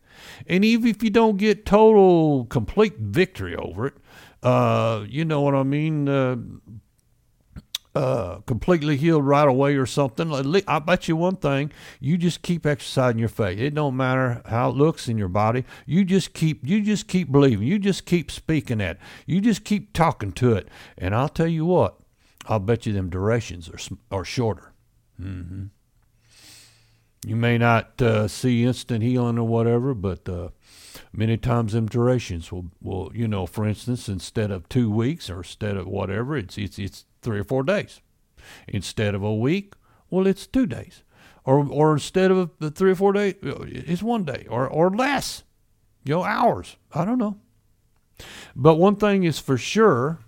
[0.47, 3.95] And even if you don't get total, complete victory over it,
[4.43, 6.09] uh, you know what I mean?
[6.09, 6.37] Uh,
[7.95, 10.33] uh, completely healed right away or something.
[10.69, 13.59] I bet you one thing: you just keep exercising your faith.
[13.59, 15.65] It don't matter how it looks in your body.
[15.87, 17.67] You just keep, you just keep believing.
[17.67, 18.99] You just keep speaking it.
[19.27, 20.69] You just keep talking to it.
[20.97, 21.97] And I'll tell you what:
[22.47, 24.73] I'll bet you them durations are are shorter.
[25.21, 25.65] Mm-hmm.
[27.27, 30.49] You may not uh, see instant healing or whatever, but uh,
[31.13, 35.39] many times them durations will, will, you know, for instance, instead of two weeks or
[35.39, 38.01] instead of whatever, it's it's it's three or four days.
[38.67, 39.75] Instead of a week,
[40.09, 41.03] well, it's two days.
[41.45, 45.43] Or, or instead of the three or four days, it's one day or, or less,
[46.05, 46.77] you know, hours.
[46.95, 47.39] I don't know.
[48.55, 50.21] But one thing is for sure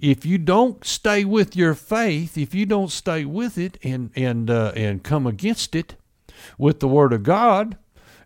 [0.00, 4.48] if you don't stay with your faith, if you don't stay with it and and
[4.50, 5.96] uh, and come against it
[6.56, 7.76] with the word of God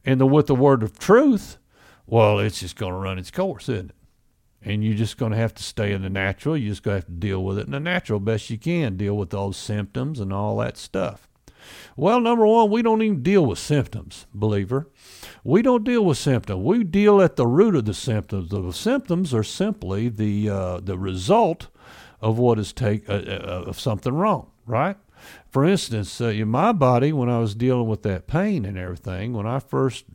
[0.04, 1.58] and the with the word of truth,
[2.06, 3.96] well, it's just going to run its course, isn't it?
[4.64, 6.56] and you're just going to have to stay in the natural.
[6.56, 8.96] You just going to have to deal with it in the natural best you can.
[8.96, 11.28] Deal with those symptoms and all that stuff.
[11.96, 14.88] Well, number one, we don't even deal with symptoms, believer.
[15.44, 16.64] We don't deal with symptoms.
[16.64, 18.50] We deal at the root of the symptoms.
[18.50, 21.68] The symptoms are simply the uh, the result
[22.20, 24.96] of what is take uh, uh, of something wrong, right?
[25.50, 29.34] For instance, uh, in my body, when I was dealing with that pain and everything,
[29.34, 30.06] when I first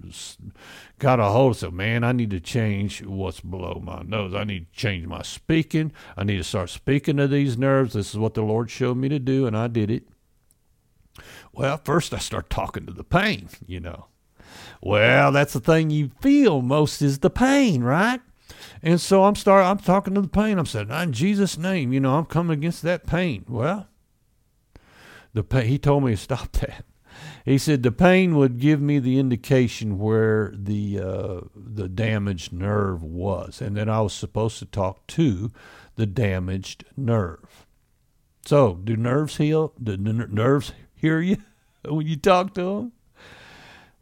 [1.00, 4.34] got a hold of it, man, I need to change what's below my nose.
[4.34, 5.92] I need to change my speaking.
[6.16, 7.94] I need to start speaking to these nerves.
[7.94, 10.08] This is what the Lord showed me to do, and I did it.
[11.54, 14.08] Well, first I start talking to the pain, you know.
[14.82, 18.22] Well, that's the thing you feel most is the pain, right?
[18.82, 20.58] And so I'm start I'm talking to the pain.
[20.58, 23.46] I'm saying, in Jesus' name, you know, I'm coming against that pain.
[23.48, 23.88] Well,
[25.38, 26.84] the pain, he told me to stop that.
[27.46, 33.02] He said the pain would give me the indication where the uh, the damaged nerve
[33.02, 35.52] was, and then I was supposed to talk to
[35.96, 37.66] the damaged nerve.
[38.46, 39.74] So, do nerves heal?
[39.82, 41.38] Do nerves hear you
[41.86, 42.92] when you talk to them?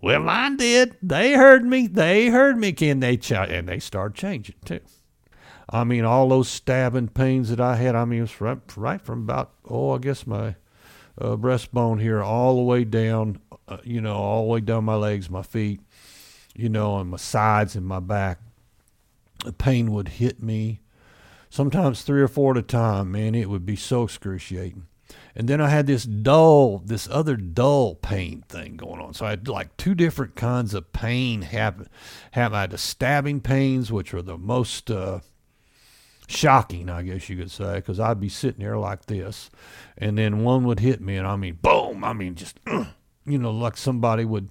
[0.02, 0.98] Well, mine did.
[1.02, 1.88] They heard me.
[1.88, 2.74] They heard me.
[2.74, 4.82] Can they ch- and they start changing too.
[5.70, 7.96] I mean, all those stabbing pains that I had.
[7.96, 10.56] I mean, it was right, right from about oh, I guess my
[11.20, 13.40] uh, breastbone here, all the way down.
[13.68, 15.82] Uh, you know, all the way down my legs, my feet.
[16.56, 18.40] You know, and my sides and my back.
[19.44, 20.80] The pain would hit me.
[21.50, 23.12] Sometimes three or four at a time.
[23.12, 24.88] Man, it would be so excruciating.
[25.36, 29.14] And then I had this dull, this other dull pain thing going on.
[29.14, 31.88] So I had like two different kinds of pain happen.
[32.32, 32.56] happen.
[32.56, 35.20] I had the stabbing pains, which were the most uh,
[36.28, 39.50] shocking, I guess you could say, because I'd be sitting there like this,
[39.98, 42.04] and then one would hit me, and I mean, boom!
[42.04, 42.60] I mean, just
[43.26, 44.50] you know, like somebody would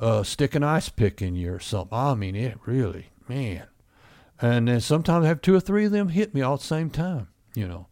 [0.00, 1.96] uh, stick an ice pick in you or something.
[1.96, 3.64] I mean, it really, man.
[4.40, 6.66] And then sometimes I have two or three of them hit me all at the
[6.66, 7.88] same time, you know.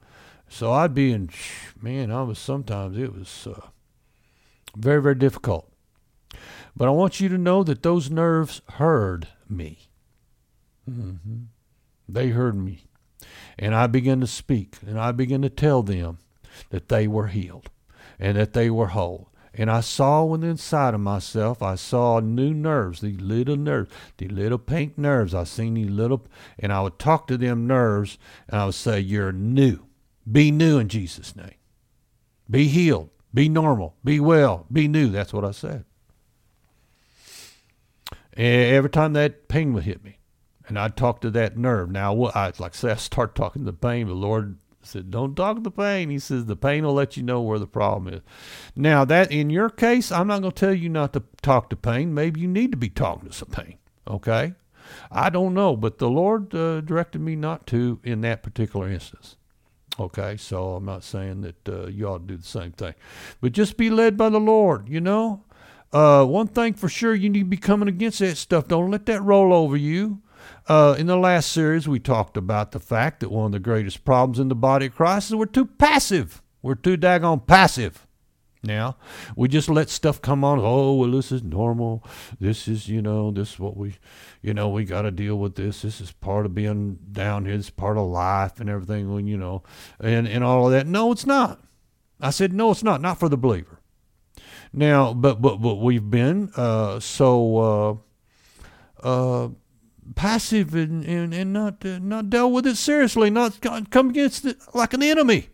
[0.48, 1.28] So I'd be in,
[1.80, 3.68] man, I was sometimes, it was uh,
[4.74, 5.70] very, very difficult.
[6.74, 9.90] But I want you to know that those nerves heard me.
[10.88, 11.36] Mm-hmm.
[12.08, 12.84] They heard me.
[13.58, 16.18] And I began to speak, and I began to tell them
[16.70, 17.70] that they were healed
[18.18, 19.30] and that they were whole.
[19.54, 24.30] And I saw within inside of myself, I saw new nerves, these little nerves, these
[24.30, 25.34] little pink nerves.
[25.34, 26.24] I seen these little,
[26.58, 28.18] and I would talk to them nerves,
[28.48, 29.86] and I would say, "You're new.
[30.30, 31.54] Be new in Jesus' name.
[32.48, 33.10] Be healed.
[33.34, 33.96] Be normal.
[34.04, 34.66] Be well.
[34.70, 35.08] Be new.
[35.08, 35.84] That's what I said.
[38.36, 40.17] Every time that pain would hit me,
[40.68, 41.90] and I'd talk to that nerve.
[41.90, 44.07] Now, I like I say, I start talking to the pain.
[44.07, 47.22] The Lord said, "Don't talk to the pain." He says, "The pain will let you
[47.22, 48.20] know where the problem is."
[48.74, 51.76] Now, that in your case, I'm not going to tell you not to talk to
[51.76, 52.14] pain.
[52.14, 53.78] Maybe you need to be talking to some pain.
[54.07, 54.54] Okay,
[55.11, 59.37] I don't know, but the Lord uh, directed me not to in that particular instance.
[60.00, 62.94] Okay, so I'm not saying that uh, you ought to do the same thing,
[63.40, 64.88] but just be led by the Lord.
[64.88, 65.44] You know,
[65.92, 68.68] uh, one thing for sure, you need to be coming against that stuff.
[68.68, 70.22] Don't let that roll over you.
[70.68, 74.04] Uh, in the last series, we talked about the fact that one of the greatest
[74.04, 76.42] problems in the body of Christ is we're too passive.
[76.61, 78.07] We're too daggone passive.
[78.62, 78.96] Now,
[79.35, 80.59] we just let stuff come on.
[80.61, 82.04] Oh, well, this is normal.
[82.38, 83.94] This is, you know, this is what we,
[84.42, 85.83] you know, we got to deal with this.
[85.83, 87.57] This is part of being down here.
[87.57, 89.62] This is part of life and everything, you know,
[90.00, 90.87] and, and all of that.
[90.87, 91.62] No, it's not.
[92.20, 93.00] I said, no, it's not.
[93.00, 93.81] Not for the believer.
[94.72, 98.02] Now, but, but, but we've been uh, so
[99.02, 99.48] uh, uh,
[100.14, 104.58] passive and, and, and not, uh, not dealt with it seriously, not come against it
[104.74, 105.48] like an enemy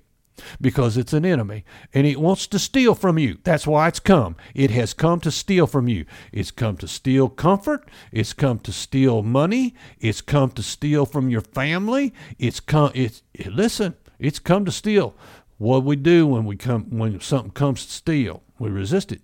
[0.60, 3.38] because it's an enemy and it wants to steal from you.
[3.44, 4.36] That's why it's come.
[4.54, 6.04] It has come to steal from you.
[6.32, 7.88] It's come to steal comfort.
[8.12, 9.74] It's come to steal money.
[10.00, 12.12] It's come to steal from your family.
[12.38, 12.90] It's come.
[12.94, 13.94] It's listen.
[14.18, 15.14] It's come to steal.
[15.58, 19.22] What we do when we come when something comes to steal, we resist it.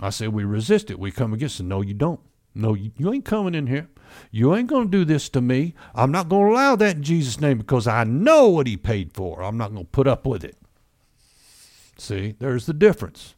[0.00, 0.98] I say we resist it.
[0.98, 1.64] We come against it.
[1.64, 2.20] No, you don't.
[2.56, 3.88] No, you, ain't coming in here.
[4.30, 5.74] You ain't going to do this to me.
[5.94, 9.12] I'm not going to allow that in Jesus' name because I know what he paid
[9.12, 9.42] for.
[9.42, 10.56] I'm not going to put up with it.
[11.98, 13.34] See, there's the difference.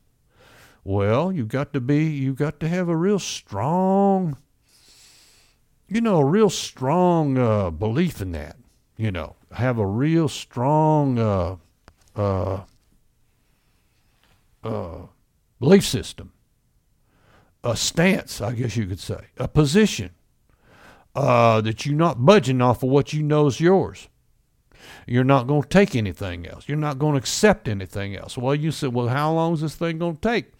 [0.84, 4.36] Well, you've got to be, you've got to have a real strong,
[5.88, 8.56] you know, a real strong uh, belief in that.
[8.96, 11.56] You know, have a real strong uh,
[12.16, 12.62] uh,
[14.62, 14.98] uh,
[15.60, 16.32] belief system,
[17.68, 20.10] a stance, I guess you could say, a position
[21.14, 24.08] uh, that you're not budging off of what you know is yours.
[25.06, 26.68] You're not going to take anything else.
[26.68, 28.38] You're not going to accept anything else.
[28.38, 30.52] Well, you said, well, how long is this thing going to take,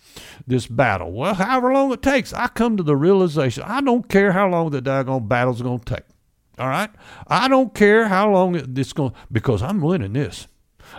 [0.47, 1.13] this battle?
[1.13, 4.71] Well, however long it takes, I come to the realization I don't care how long
[4.71, 6.05] the daggone battle's going to take.
[6.59, 6.91] All right?
[7.27, 10.49] I don't care how long it's going to, because I'm winning this.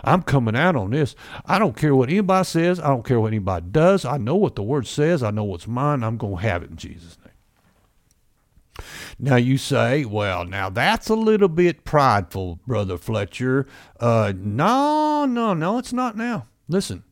[0.04, 1.14] I'm coming out on this.
[1.46, 2.80] I don't care what anybody says.
[2.80, 4.04] I don't care what anybody does.
[4.04, 5.22] I know what the word says.
[5.22, 6.02] I know what's mine.
[6.02, 8.86] I'm going to have it in Jesus' name.
[9.18, 13.66] Now you say, well, now that's a little bit prideful, Brother Fletcher.
[13.98, 16.46] Uh, no, no, no, it's not now.
[16.68, 17.04] Listen,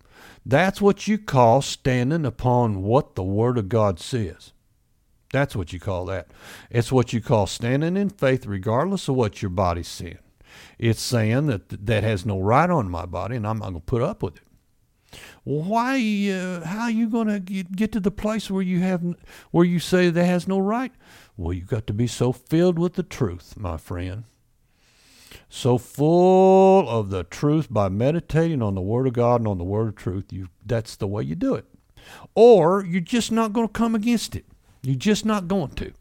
[0.47, 4.53] that's what you call standing upon what the Word of God says.
[5.31, 6.29] That's what you call that.
[6.71, 10.19] It's what you call standing in faith, regardless of what your body's saying.
[10.79, 13.87] It's saying that that has no right on my body, and I'm not going to
[13.87, 14.43] put up with it.
[15.45, 15.97] why?
[16.31, 19.03] Uh, how are you going to get to the place where you have,
[19.51, 20.93] where you say that has no right?
[21.37, 24.25] Well, you got to be so filled with the truth, my friend.
[25.51, 29.65] So full of the truth by meditating on the Word of God and on the
[29.65, 30.33] Word of truth.
[30.33, 31.65] You, that's the way you do it.
[32.35, 34.45] Or you're just not going to come against it.
[34.83, 35.93] You're just not going to.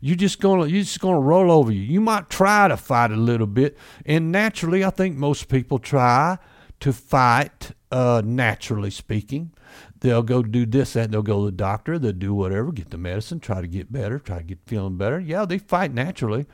[0.00, 1.80] You're just gonna you're just gonna roll over you.
[1.80, 6.38] You might try to fight a little bit, and naturally, I think most people try
[6.80, 7.72] to fight.
[7.92, 9.52] Uh, naturally speaking,
[9.98, 11.10] they'll go do this, that.
[11.10, 11.98] They'll go to the doctor.
[11.98, 15.18] They'll do whatever, get the medicine, try to get better, try to get feeling better.
[15.18, 16.46] Yeah, they fight naturally,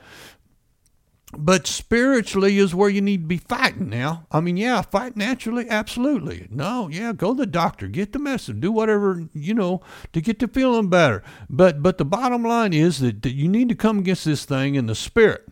[1.32, 4.26] but spiritually is where you need to be fighting now.
[4.30, 6.46] I mean, yeah, fight naturally, absolutely.
[6.50, 10.38] No, yeah, go to the doctor, get the medicine, do whatever, you know, to get
[10.38, 11.22] to feeling better.
[11.50, 14.76] But but the bottom line is that, that you need to come against this thing
[14.76, 15.48] in the spirit.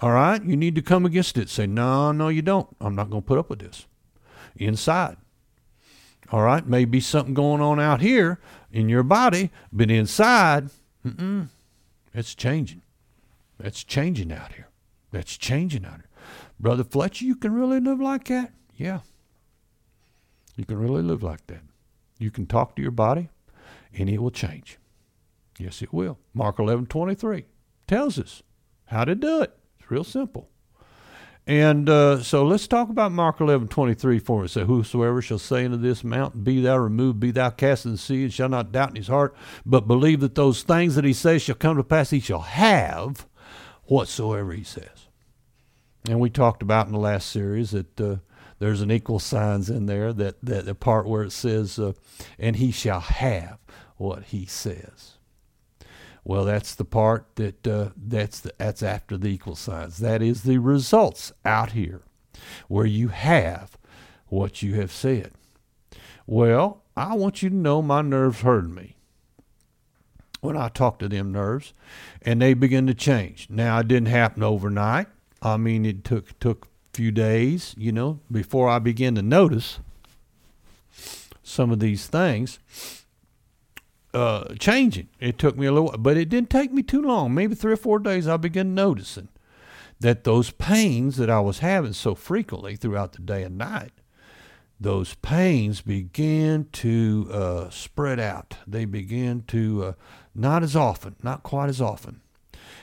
[0.00, 0.42] All right?
[0.42, 1.48] You need to come against it.
[1.48, 2.68] Say, no, no, you don't.
[2.80, 3.86] I'm not going to put up with this.
[4.56, 5.16] Inside.
[6.32, 6.66] All right?
[6.66, 8.40] Maybe something going on out here
[8.72, 10.70] in your body, but inside,
[12.12, 12.82] it's changing.
[13.60, 14.66] It's changing out here.
[15.12, 16.06] That's changing on it.
[16.58, 18.52] Brother Fletcher, you can really live like that?
[18.74, 19.00] Yeah.
[20.56, 21.62] You can really live like that.
[22.18, 23.28] You can talk to your body
[23.94, 24.78] and it will change.
[25.58, 26.18] Yes, it will.
[26.34, 27.44] Mark 11 23
[27.86, 28.42] tells us
[28.86, 29.56] how to do it.
[29.78, 30.48] It's real simple.
[31.46, 34.52] And uh, so let's talk about Mark 11 23 for us.
[34.52, 37.98] So, whosoever shall say unto this mountain, Be thou removed, be thou cast in the
[37.98, 39.34] sea, and shall not doubt in his heart,
[39.66, 43.26] but believe that those things that he says shall come to pass, he shall have
[43.84, 45.08] whatsoever he says.
[46.08, 48.16] And we talked about in the last series that uh,
[48.58, 51.92] there's an equal signs in there that, that the part where it says, uh,
[52.38, 53.58] and he shall have
[53.96, 55.18] what he says.
[56.24, 59.98] Well, that's the part that uh, that's the, that's after the equal signs.
[59.98, 62.02] That is the results out here,
[62.68, 63.76] where you have
[64.28, 65.32] what you have said.
[66.26, 68.96] Well, I want you to know my nerves hurt me
[70.42, 71.72] when I talked to them nerves,
[72.20, 73.46] and they begin to change.
[73.48, 75.06] Now, it didn't happen overnight.
[75.40, 79.78] I mean, it took took a few days, you know, before I began to notice
[81.44, 82.58] some of these things
[84.12, 85.08] uh, changing.
[85.20, 87.32] It took me a little, but it didn't take me too long.
[87.32, 88.26] Maybe three or four days.
[88.26, 89.28] I began noticing
[90.00, 93.92] that those pains that I was having so frequently throughout the day and night
[94.82, 98.56] those pains begin to uh, spread out.
[98.66, 99.92] They begin to uh,
[100.34, 102.20] not as often, not quite as often.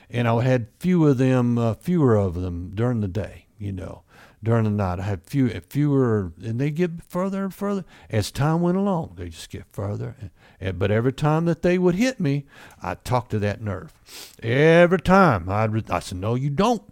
[0.09, 4.03] And I had fewer of them, uh, fewer of them during the day, you know.
[4.41, 8.61] During the night, I had few, fewer, and they get further and further as time
[8.61, 9.15] went along.
[9.17, 10.15] They just get further.
[10.21, 10.29] And,
[10.61, 12.45] and, but every time that they would hit me,
[12.81, 13.93] I'd talk to that nerve.
[14.41, 16.83] Every time I'd, I said, "No, you don't.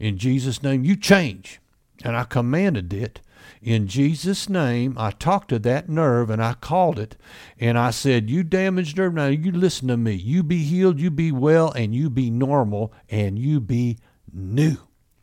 [0.00, 1.60] In Jesus' name, you change."
[2.02, 3.20] And I commanded it
[3.62, 7.16] in Jesus' name, I talked to that nerve and I called it
[7.58, 10.14] and I said, You damaged nerve, now you listen to me.
[10.14, 13.98] You be healed, you be well, and you be normal, and you be
[14.32, 14.76] new.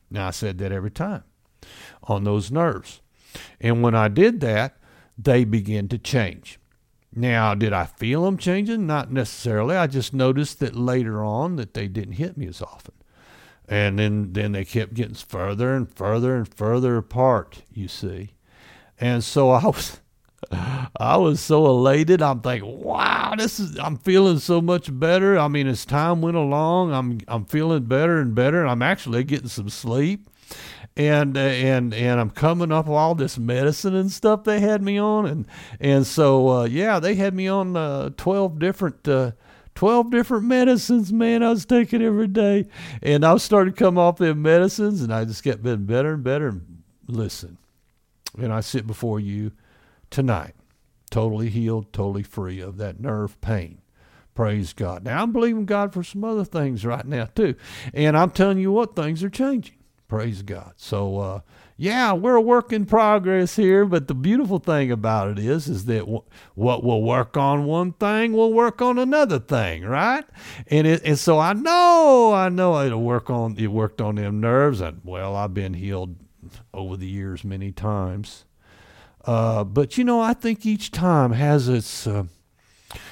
[0.10, 1.24] Now, I said that every time
[2.04, 3.02] on those nerves.
[3.60, 4.78] And when I did that,
[5.18, 6.60] they began to change.
[7.14, 8.86] Now, did I feel them changing?
[8.86, 9.76] Not necessarily.
[9.76, 12.94] I just noticed that later on that they didn't hit me as often
[13.68, 18.32] and then then they kept getting further and further and further apart you see.
[19.00, 20.00] And so i was
[21.00, 22.22] i was so elated.
[22.22, 25.38] I'm thinking wow this is i'm feeling so much better.
[25.38, 29.50] I mean as time went along i'm i'm feeling better and better i'm actually getting
[29.50, 30.30] some sleep.
[30.98, 34.82] And uh, and and I'm coming up with all this medicine and stuff they had
[34.82, 35.46] me on and
[35.82, 39.32] and so uh, yeah they had me on uh, 12 different uh,
[39.76, 42.66] 12 different medicines, man, I was taking every day.
[43.02, 46.48] And I started coming off them medicines, and I just kept getting better and better.
[46.48, 47.58] And listen,
[48.38, 49.52] and I sit before you
[50.10, 50.56] tonight,
[51.12, 53.82] totally healed, totally free of that nerve pain.
[54.34, 55.04] Praise God.
[55.06, 57.56] Now, I'm believing God for some other things right now, too.
[57.94, 59.78] And I'm telling you what, things are changing.
[60.08, 60.74] Praise God.
[60.76, 61.40] So, uh,
[61.78, 65.86] yeah, we're a work in progress here, but the beautiful thing about it is, is
[65.86, 66.24] that w-
[66.54, 70.24] what will work on one thing will work on another thing, right?
[70.68, 73.58] And it, and so I know, I know it'll work on.
[73.58, 76.16] It worked on them nerves, and well, I've been healed
[76.74, 78.46] over the years many times.
[79.26, 82.08] Uh, but you know, I think each time has its.
[82.08, 82.26] Uh,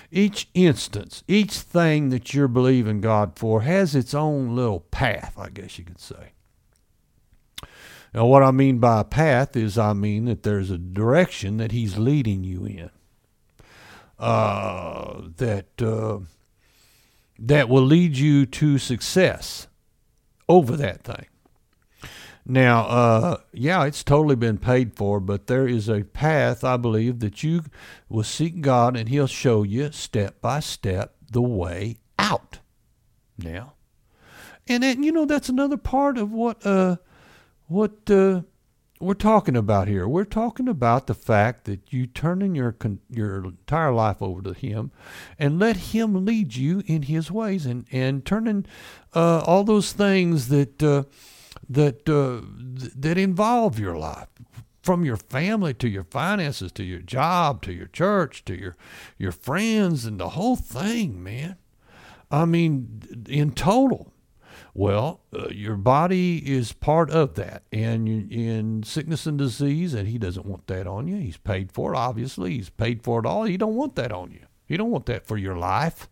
[0.09, 5.49] each instance, each thing that you're believing God for has its own little path, I
[5.49, 6.34] guess you could say.
[8.14, 11.72] Now, what I mean by a path is I mean that there's a direction that
[11.72, 12.89] He's leading you in.
[14.20, 16.20] Uh, that uh,
[17.39, 19.68] that will lead you to success
[20.47, 21.26] over that thing.
[22.45, 27.20] Now, uh, yeah, it's totally been paid for, but there is a path, I believe,
[27.20, 27.64] that you
[28.09, 32.59] will seek God and He'll show you step by step the way out.
[33.38, 33.74] Now,
[34.68, 36.97] and then, you know, that's another part of what uh,
[37.68, 38.41] what uh,
[38.99, 40.07] we're talking about here.
[40.07, 42.76] We're talking about the fact that you turning your
[43.09, 44.91] your entire life over to Him,
[45.38, 48.66] and let Him lead you in His ways, and and turning
[49.14, 51.03] uh, all those things that uh,
[51.70, 52.45] that uh,
[52.80, 54.30] th- that involve your life,
[54.84, 58.76] from your family to your finances to your job to your church to your
[59.18, 61.57] your friends and the whole thing, man.
[62.30, 64.12] I mean, in total.
[64.76, 70.08] Well, uh, your body is part of that, and you, in sickness and disease, and
[70.08, 71.18] he doesn't want that on you.
[71.18, 72.56] He's paid for it, obviously.
[72.56, 73.44] He's paid for it all.
[73.44, 74.48] He don't want that on you.
[74.66, 76.10] He don't want that for your life.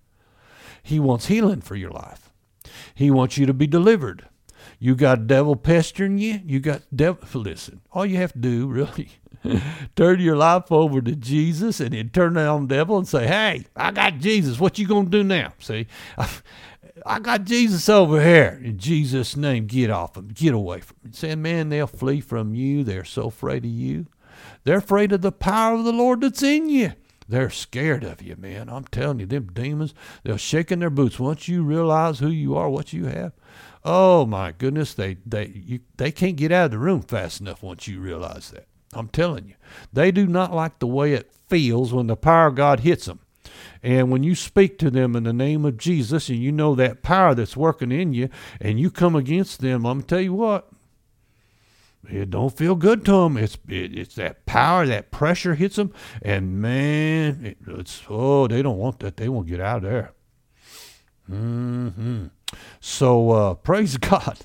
[0.83, 2.31] He wants healing for your life.
[2.93, 4.27] He wants you to be delivered.
[4.77, 6.39] You got devil pestering you.
[6.45, 7.41] You got devil.
[7.41, 9.09] Listen, all you have to do really
[9.95, 13.65] turn your life over to Jesus, and then turn on the devil and say, "Hey,
[13.75, 14.59] I got Jesus.
[14.59, 15.87] What you gonna do now?" See,
[17.05, 18.59] I got Jesus over here.
[18.63, 20.29] In Jesus' name, get off them.
[20.29, 21.11] Get away from me.
[21.13, 22.83] Saying, man, they'll flee from you.
[22.83, 24.07] They're so afraid of you.
[24.63, 26.93] They're afraid of the power of the Lord that's in you.
[27.27, 28.67] They're scared of you, man.
[28.69, 29.93] I'm telling you, them demons,
[30.23, 33.31] they'll shake in their boots once you realize who you are, what you have.
[33.85, 37.63] Oh my goodness, they they you, they can't get out of the room fast enough
[37.63, 38.67] once you realize that.
[38.93, 39.55] I'm telling you,
[39.93, 43.19] they do not like the way it feels when the power of God hits them.
[43.83, 47.01] And when you speak to them in the name of Jesus and you know that
[47.01, 48.29] power that's working in you
[48.59, 50.71] and you come against them, I'm going to tell you what,
[52.09, 53.37] it don't feel good to them.
[53.37, 58.61] It's it, it's that power, that pressure hits them, and man, it, it's oh they
[58.61, 59.17] don't want that.
[59.17, 60.11] They won't get out of there.
[61.27, 62.27] Hmm.
[62.79, 64.39] So uh, praise God,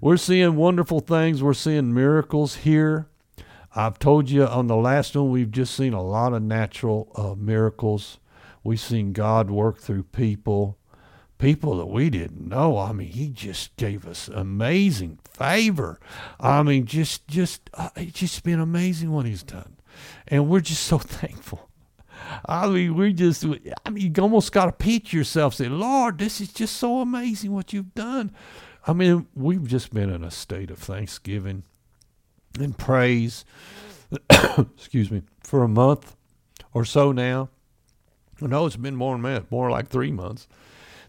[0.00, 1.42] we're seeing wonderful things.
[1.42, 3.08] We're seeing miracles here.
[3.74, 7.34] I've told you on the last one, we've just seen a lot of natural uh,
[7.36, 8.18] miracles.
[8.62, 10.78] We've seen God work through people,
[11.38, 12.78] people that we didn't know.
[12.78, 15.98] I mean, He just gave us amazing favor.
[16.38, 19.76] I mean, just, just, uh, it's just been amazing what He's done,
[20.28, 21.70] and we're just so thankful.
[22.46, 23.44] I mean, we just,
[23.84, 27.52] I mean, you almost got to pitch yourself, say, Lord, this is just so amazing
[27.52, 28.32] what you've done.
[28.86, 31.64] I mean, we've just been in a state of thanksgiving
[32.58, 33.44] and praise,
[34.30, 36.16] excuse me, for a month
[36.72, 37.50] or so now.
[38.40, 40.46] No, it's been more than that, more like three months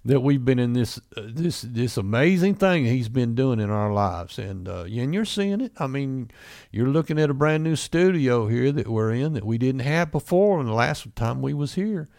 [0.03, 3.93] that we've been in this uh, this this amazing thing he's been doing in our
[3.93, 5.71] lives, and uh, and you're seeing it.
[5.77, 6.31] I mean,
[6.71, 10.11] you're looking at a brand new studio here that we're in that we didn't have
[10.11, 10.59] before.
[10.59, 12.09] And the last time we was here,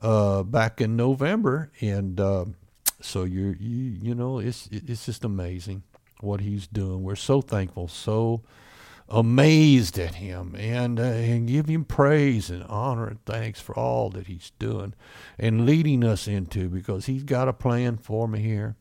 [0.00, 2.44] uh, back in November, and uh,
[3.00, 5.82] so you're you you know it's it's just amazing
[6.20, 7.02] what he's doing.
[7.02, 8.42] We're so thankful, so
[9.08, 14.10] amazed at him and, uh, and give him praise and honor and thanks for all
[14.10, 14.94] that he's doing
[15.38, 18.76] and leading us into because he's got a plan for me here.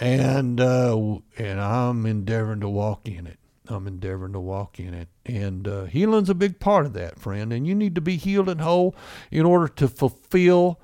[0.00, 3.38] And uh, and I'm endeavoring to walk in it.
[3.68, 5.08] I'm endeavoring to walk in it.
[5.26, 7.52] And uh, healing's a big part of that, friend.
[7.52, 8.94] And you need to be healed and whole
[9.30, 10.80] in order to fulfill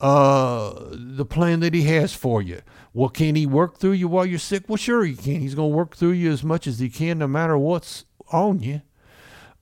[0.00, 2.60] uh, the plan that He has for you.
[2.92, 4.64] Well, can He work through you while you're sick?
[4.68, 5.40] Well, sure He can.
[5.40, 8.60] He's going to work through you as much as He can, no matter what's on
[8.60, 8.82] you.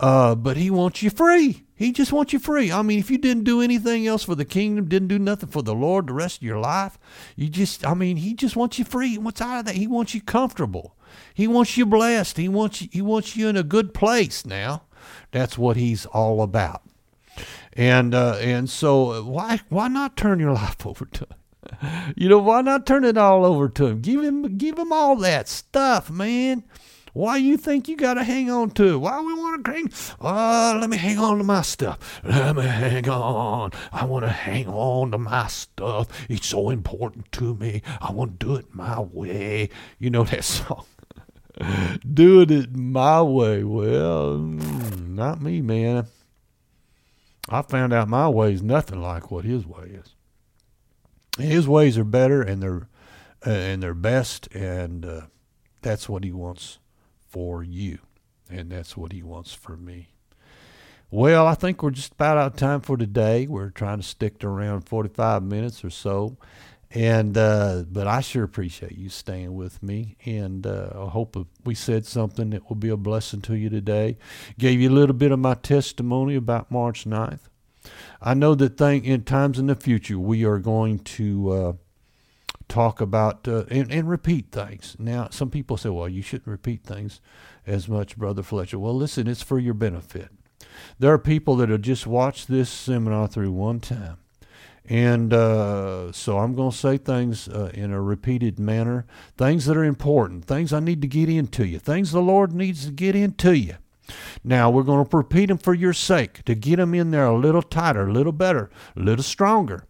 [0.00, 1.64] Uh, but He wants you free.
[1.76, 2.70] He just wants you free.
[2.70, 5.62] I mean, if you didn't do anything else for the kingdom, didn't do nothing for
[5.62, 6.98] the Lord the rest of your life,
[7.34, 9.18] you just, I mean, He just wants you free.
[9.18, 9.74] What's out of that?
[9.74, 10.96] He wants you comfortable.
[11.32, 12.36] He wants you blessed.
[12.36, 14.84] He wants you, He wants you in a good place now.
[15.32, 16.82] That's what He's all about.
[17.74, 21.38] And uh, and so why why not turn your life over to him?
[22.16, 24.00] You know, why not turn it all over to him?
[24.00, 26.64] Give him give him all that stuff, man.
[27.14, 28.98] Why you think you got to hang on to?
[28.98, 29.92] Why we want to hang?
[30.20, 32.20] Oh, let me hang on to my stuff.
[32.24, 33.70] Let me hang on.
[33.92, 36.08] I want to hang on to my stuff.
[36.28, 37.82] It's so important to me.
[38.00, 39.70] I want to do it my way.
[40.00, 40.86] You know that song.
[42.12, 43.62] Doing it my way.
[43.62, 46.08] Well, mm, not me, man.
[47.48, 50.14] I found out my way is nothing like what his way is.
[51.38, 52.88] His ways are better and they're
[53.46, 55.20] uh, and they're best, and uh,
[55.82, 56.78] that's what he wants
[57.28, 57.98] for you,
[58.48, 60.08] and that's what he wants for me.
[61.10, 63.46] Well, I think we're just about out of time for today.
[63.46, 66.38] We're trying to stick to around 45 minutes or so.
[66.94, 71.74] And uh, but I sure appreciate you staying with me, and uh, I hope we
[71.74, 74.16] said something that will be a blessing to you today.
[74.58, 77.48] Gave you a little bit of my testimony about March 9th.
[78.22, 81.72] I know that thing in times in the future we are going to uh,
[82.68, 84.94] talk about uh, and, and repeat things.
[84.96, 87.20] Now, some people say, well, you shouldn't repeat things
[87.66, 88.78] as much, Brother Fletcher.
[88.78, 90.28] Well, listen, it's for your benefit.
[91.00, 94.18] There are people that have just watched this seminar through one time.
[94.86, 99.06] And uh, so I'm going to say things uh, in a repeated manner,
[99.36, 102.84] things that are important, things I need to get into you, things the Lord needs
[102.84, 103.76] to get into you.
[104.42, 107.36] Now we're going to repeat them for your sake to get them in there a
[107.36, 109.86] little tighter, a little better, a little stronger.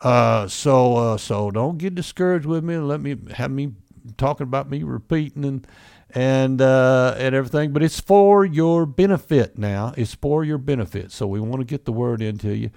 [0.00, 2.76] Uh, so uh, so don't get discouraged with me.
[2.76, 3.72] Let me have me
[4.16, 5.66] talking about me repeating and
[6.14, 7.72] and uh, and everything.
[7.72, 9.92] But it's for your benefit now.
[9.96, 11.12] It's for your benefit.
[11.12, 12.70] So we want to get the word into you,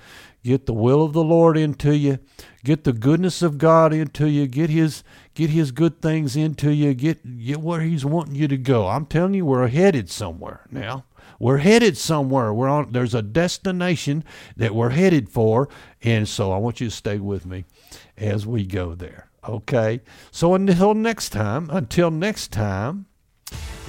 [0.44, 2.20] get the will of the Lord into you,
[2.64, 5.04] get the goodness of God into you, get His
[5.36, 8.88] get His good things into you, get get where He's wanting you to go.
[8.88, 11.06] I'm telling you, we're headed somewhere now.
[11.40, 12.52] We're headed somewhere.
[12.52, 12.92] We're on.
[12.92, 14.24] There's a destination
[14.56, 15.70] that we're headed for,
[16.02, 17.66] and so I want you to stay with me
[18.18, 19.30] as we go there.
[19.48, 20.02] Okay.
[20.32, 23.06] So until next time, until next time,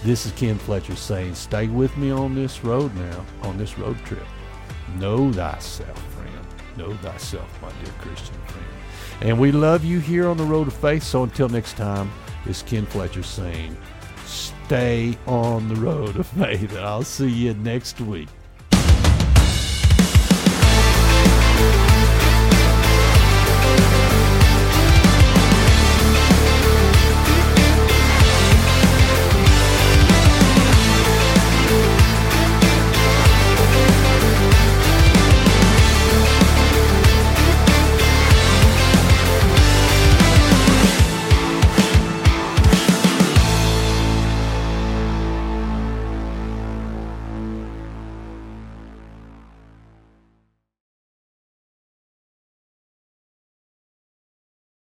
[0.05, 3.99] this is Ken Fletcher saying, stay with me on this road now, on this road
[4.05, 4.27] trip.
[4.97, 6.47] Know thyself, friend.
[6.77, 8.67] Know thyself, my dear Christian friend.
[9.21, 11.03] And we love you here on the road of faith.
[11.03, 12.11] So until next time,
[12.47, 13.77] it's Ken Fletcher saying,
[14.25, 16.71] stay on the road of faith.
[16.71, 18.29] And I'll see you next week.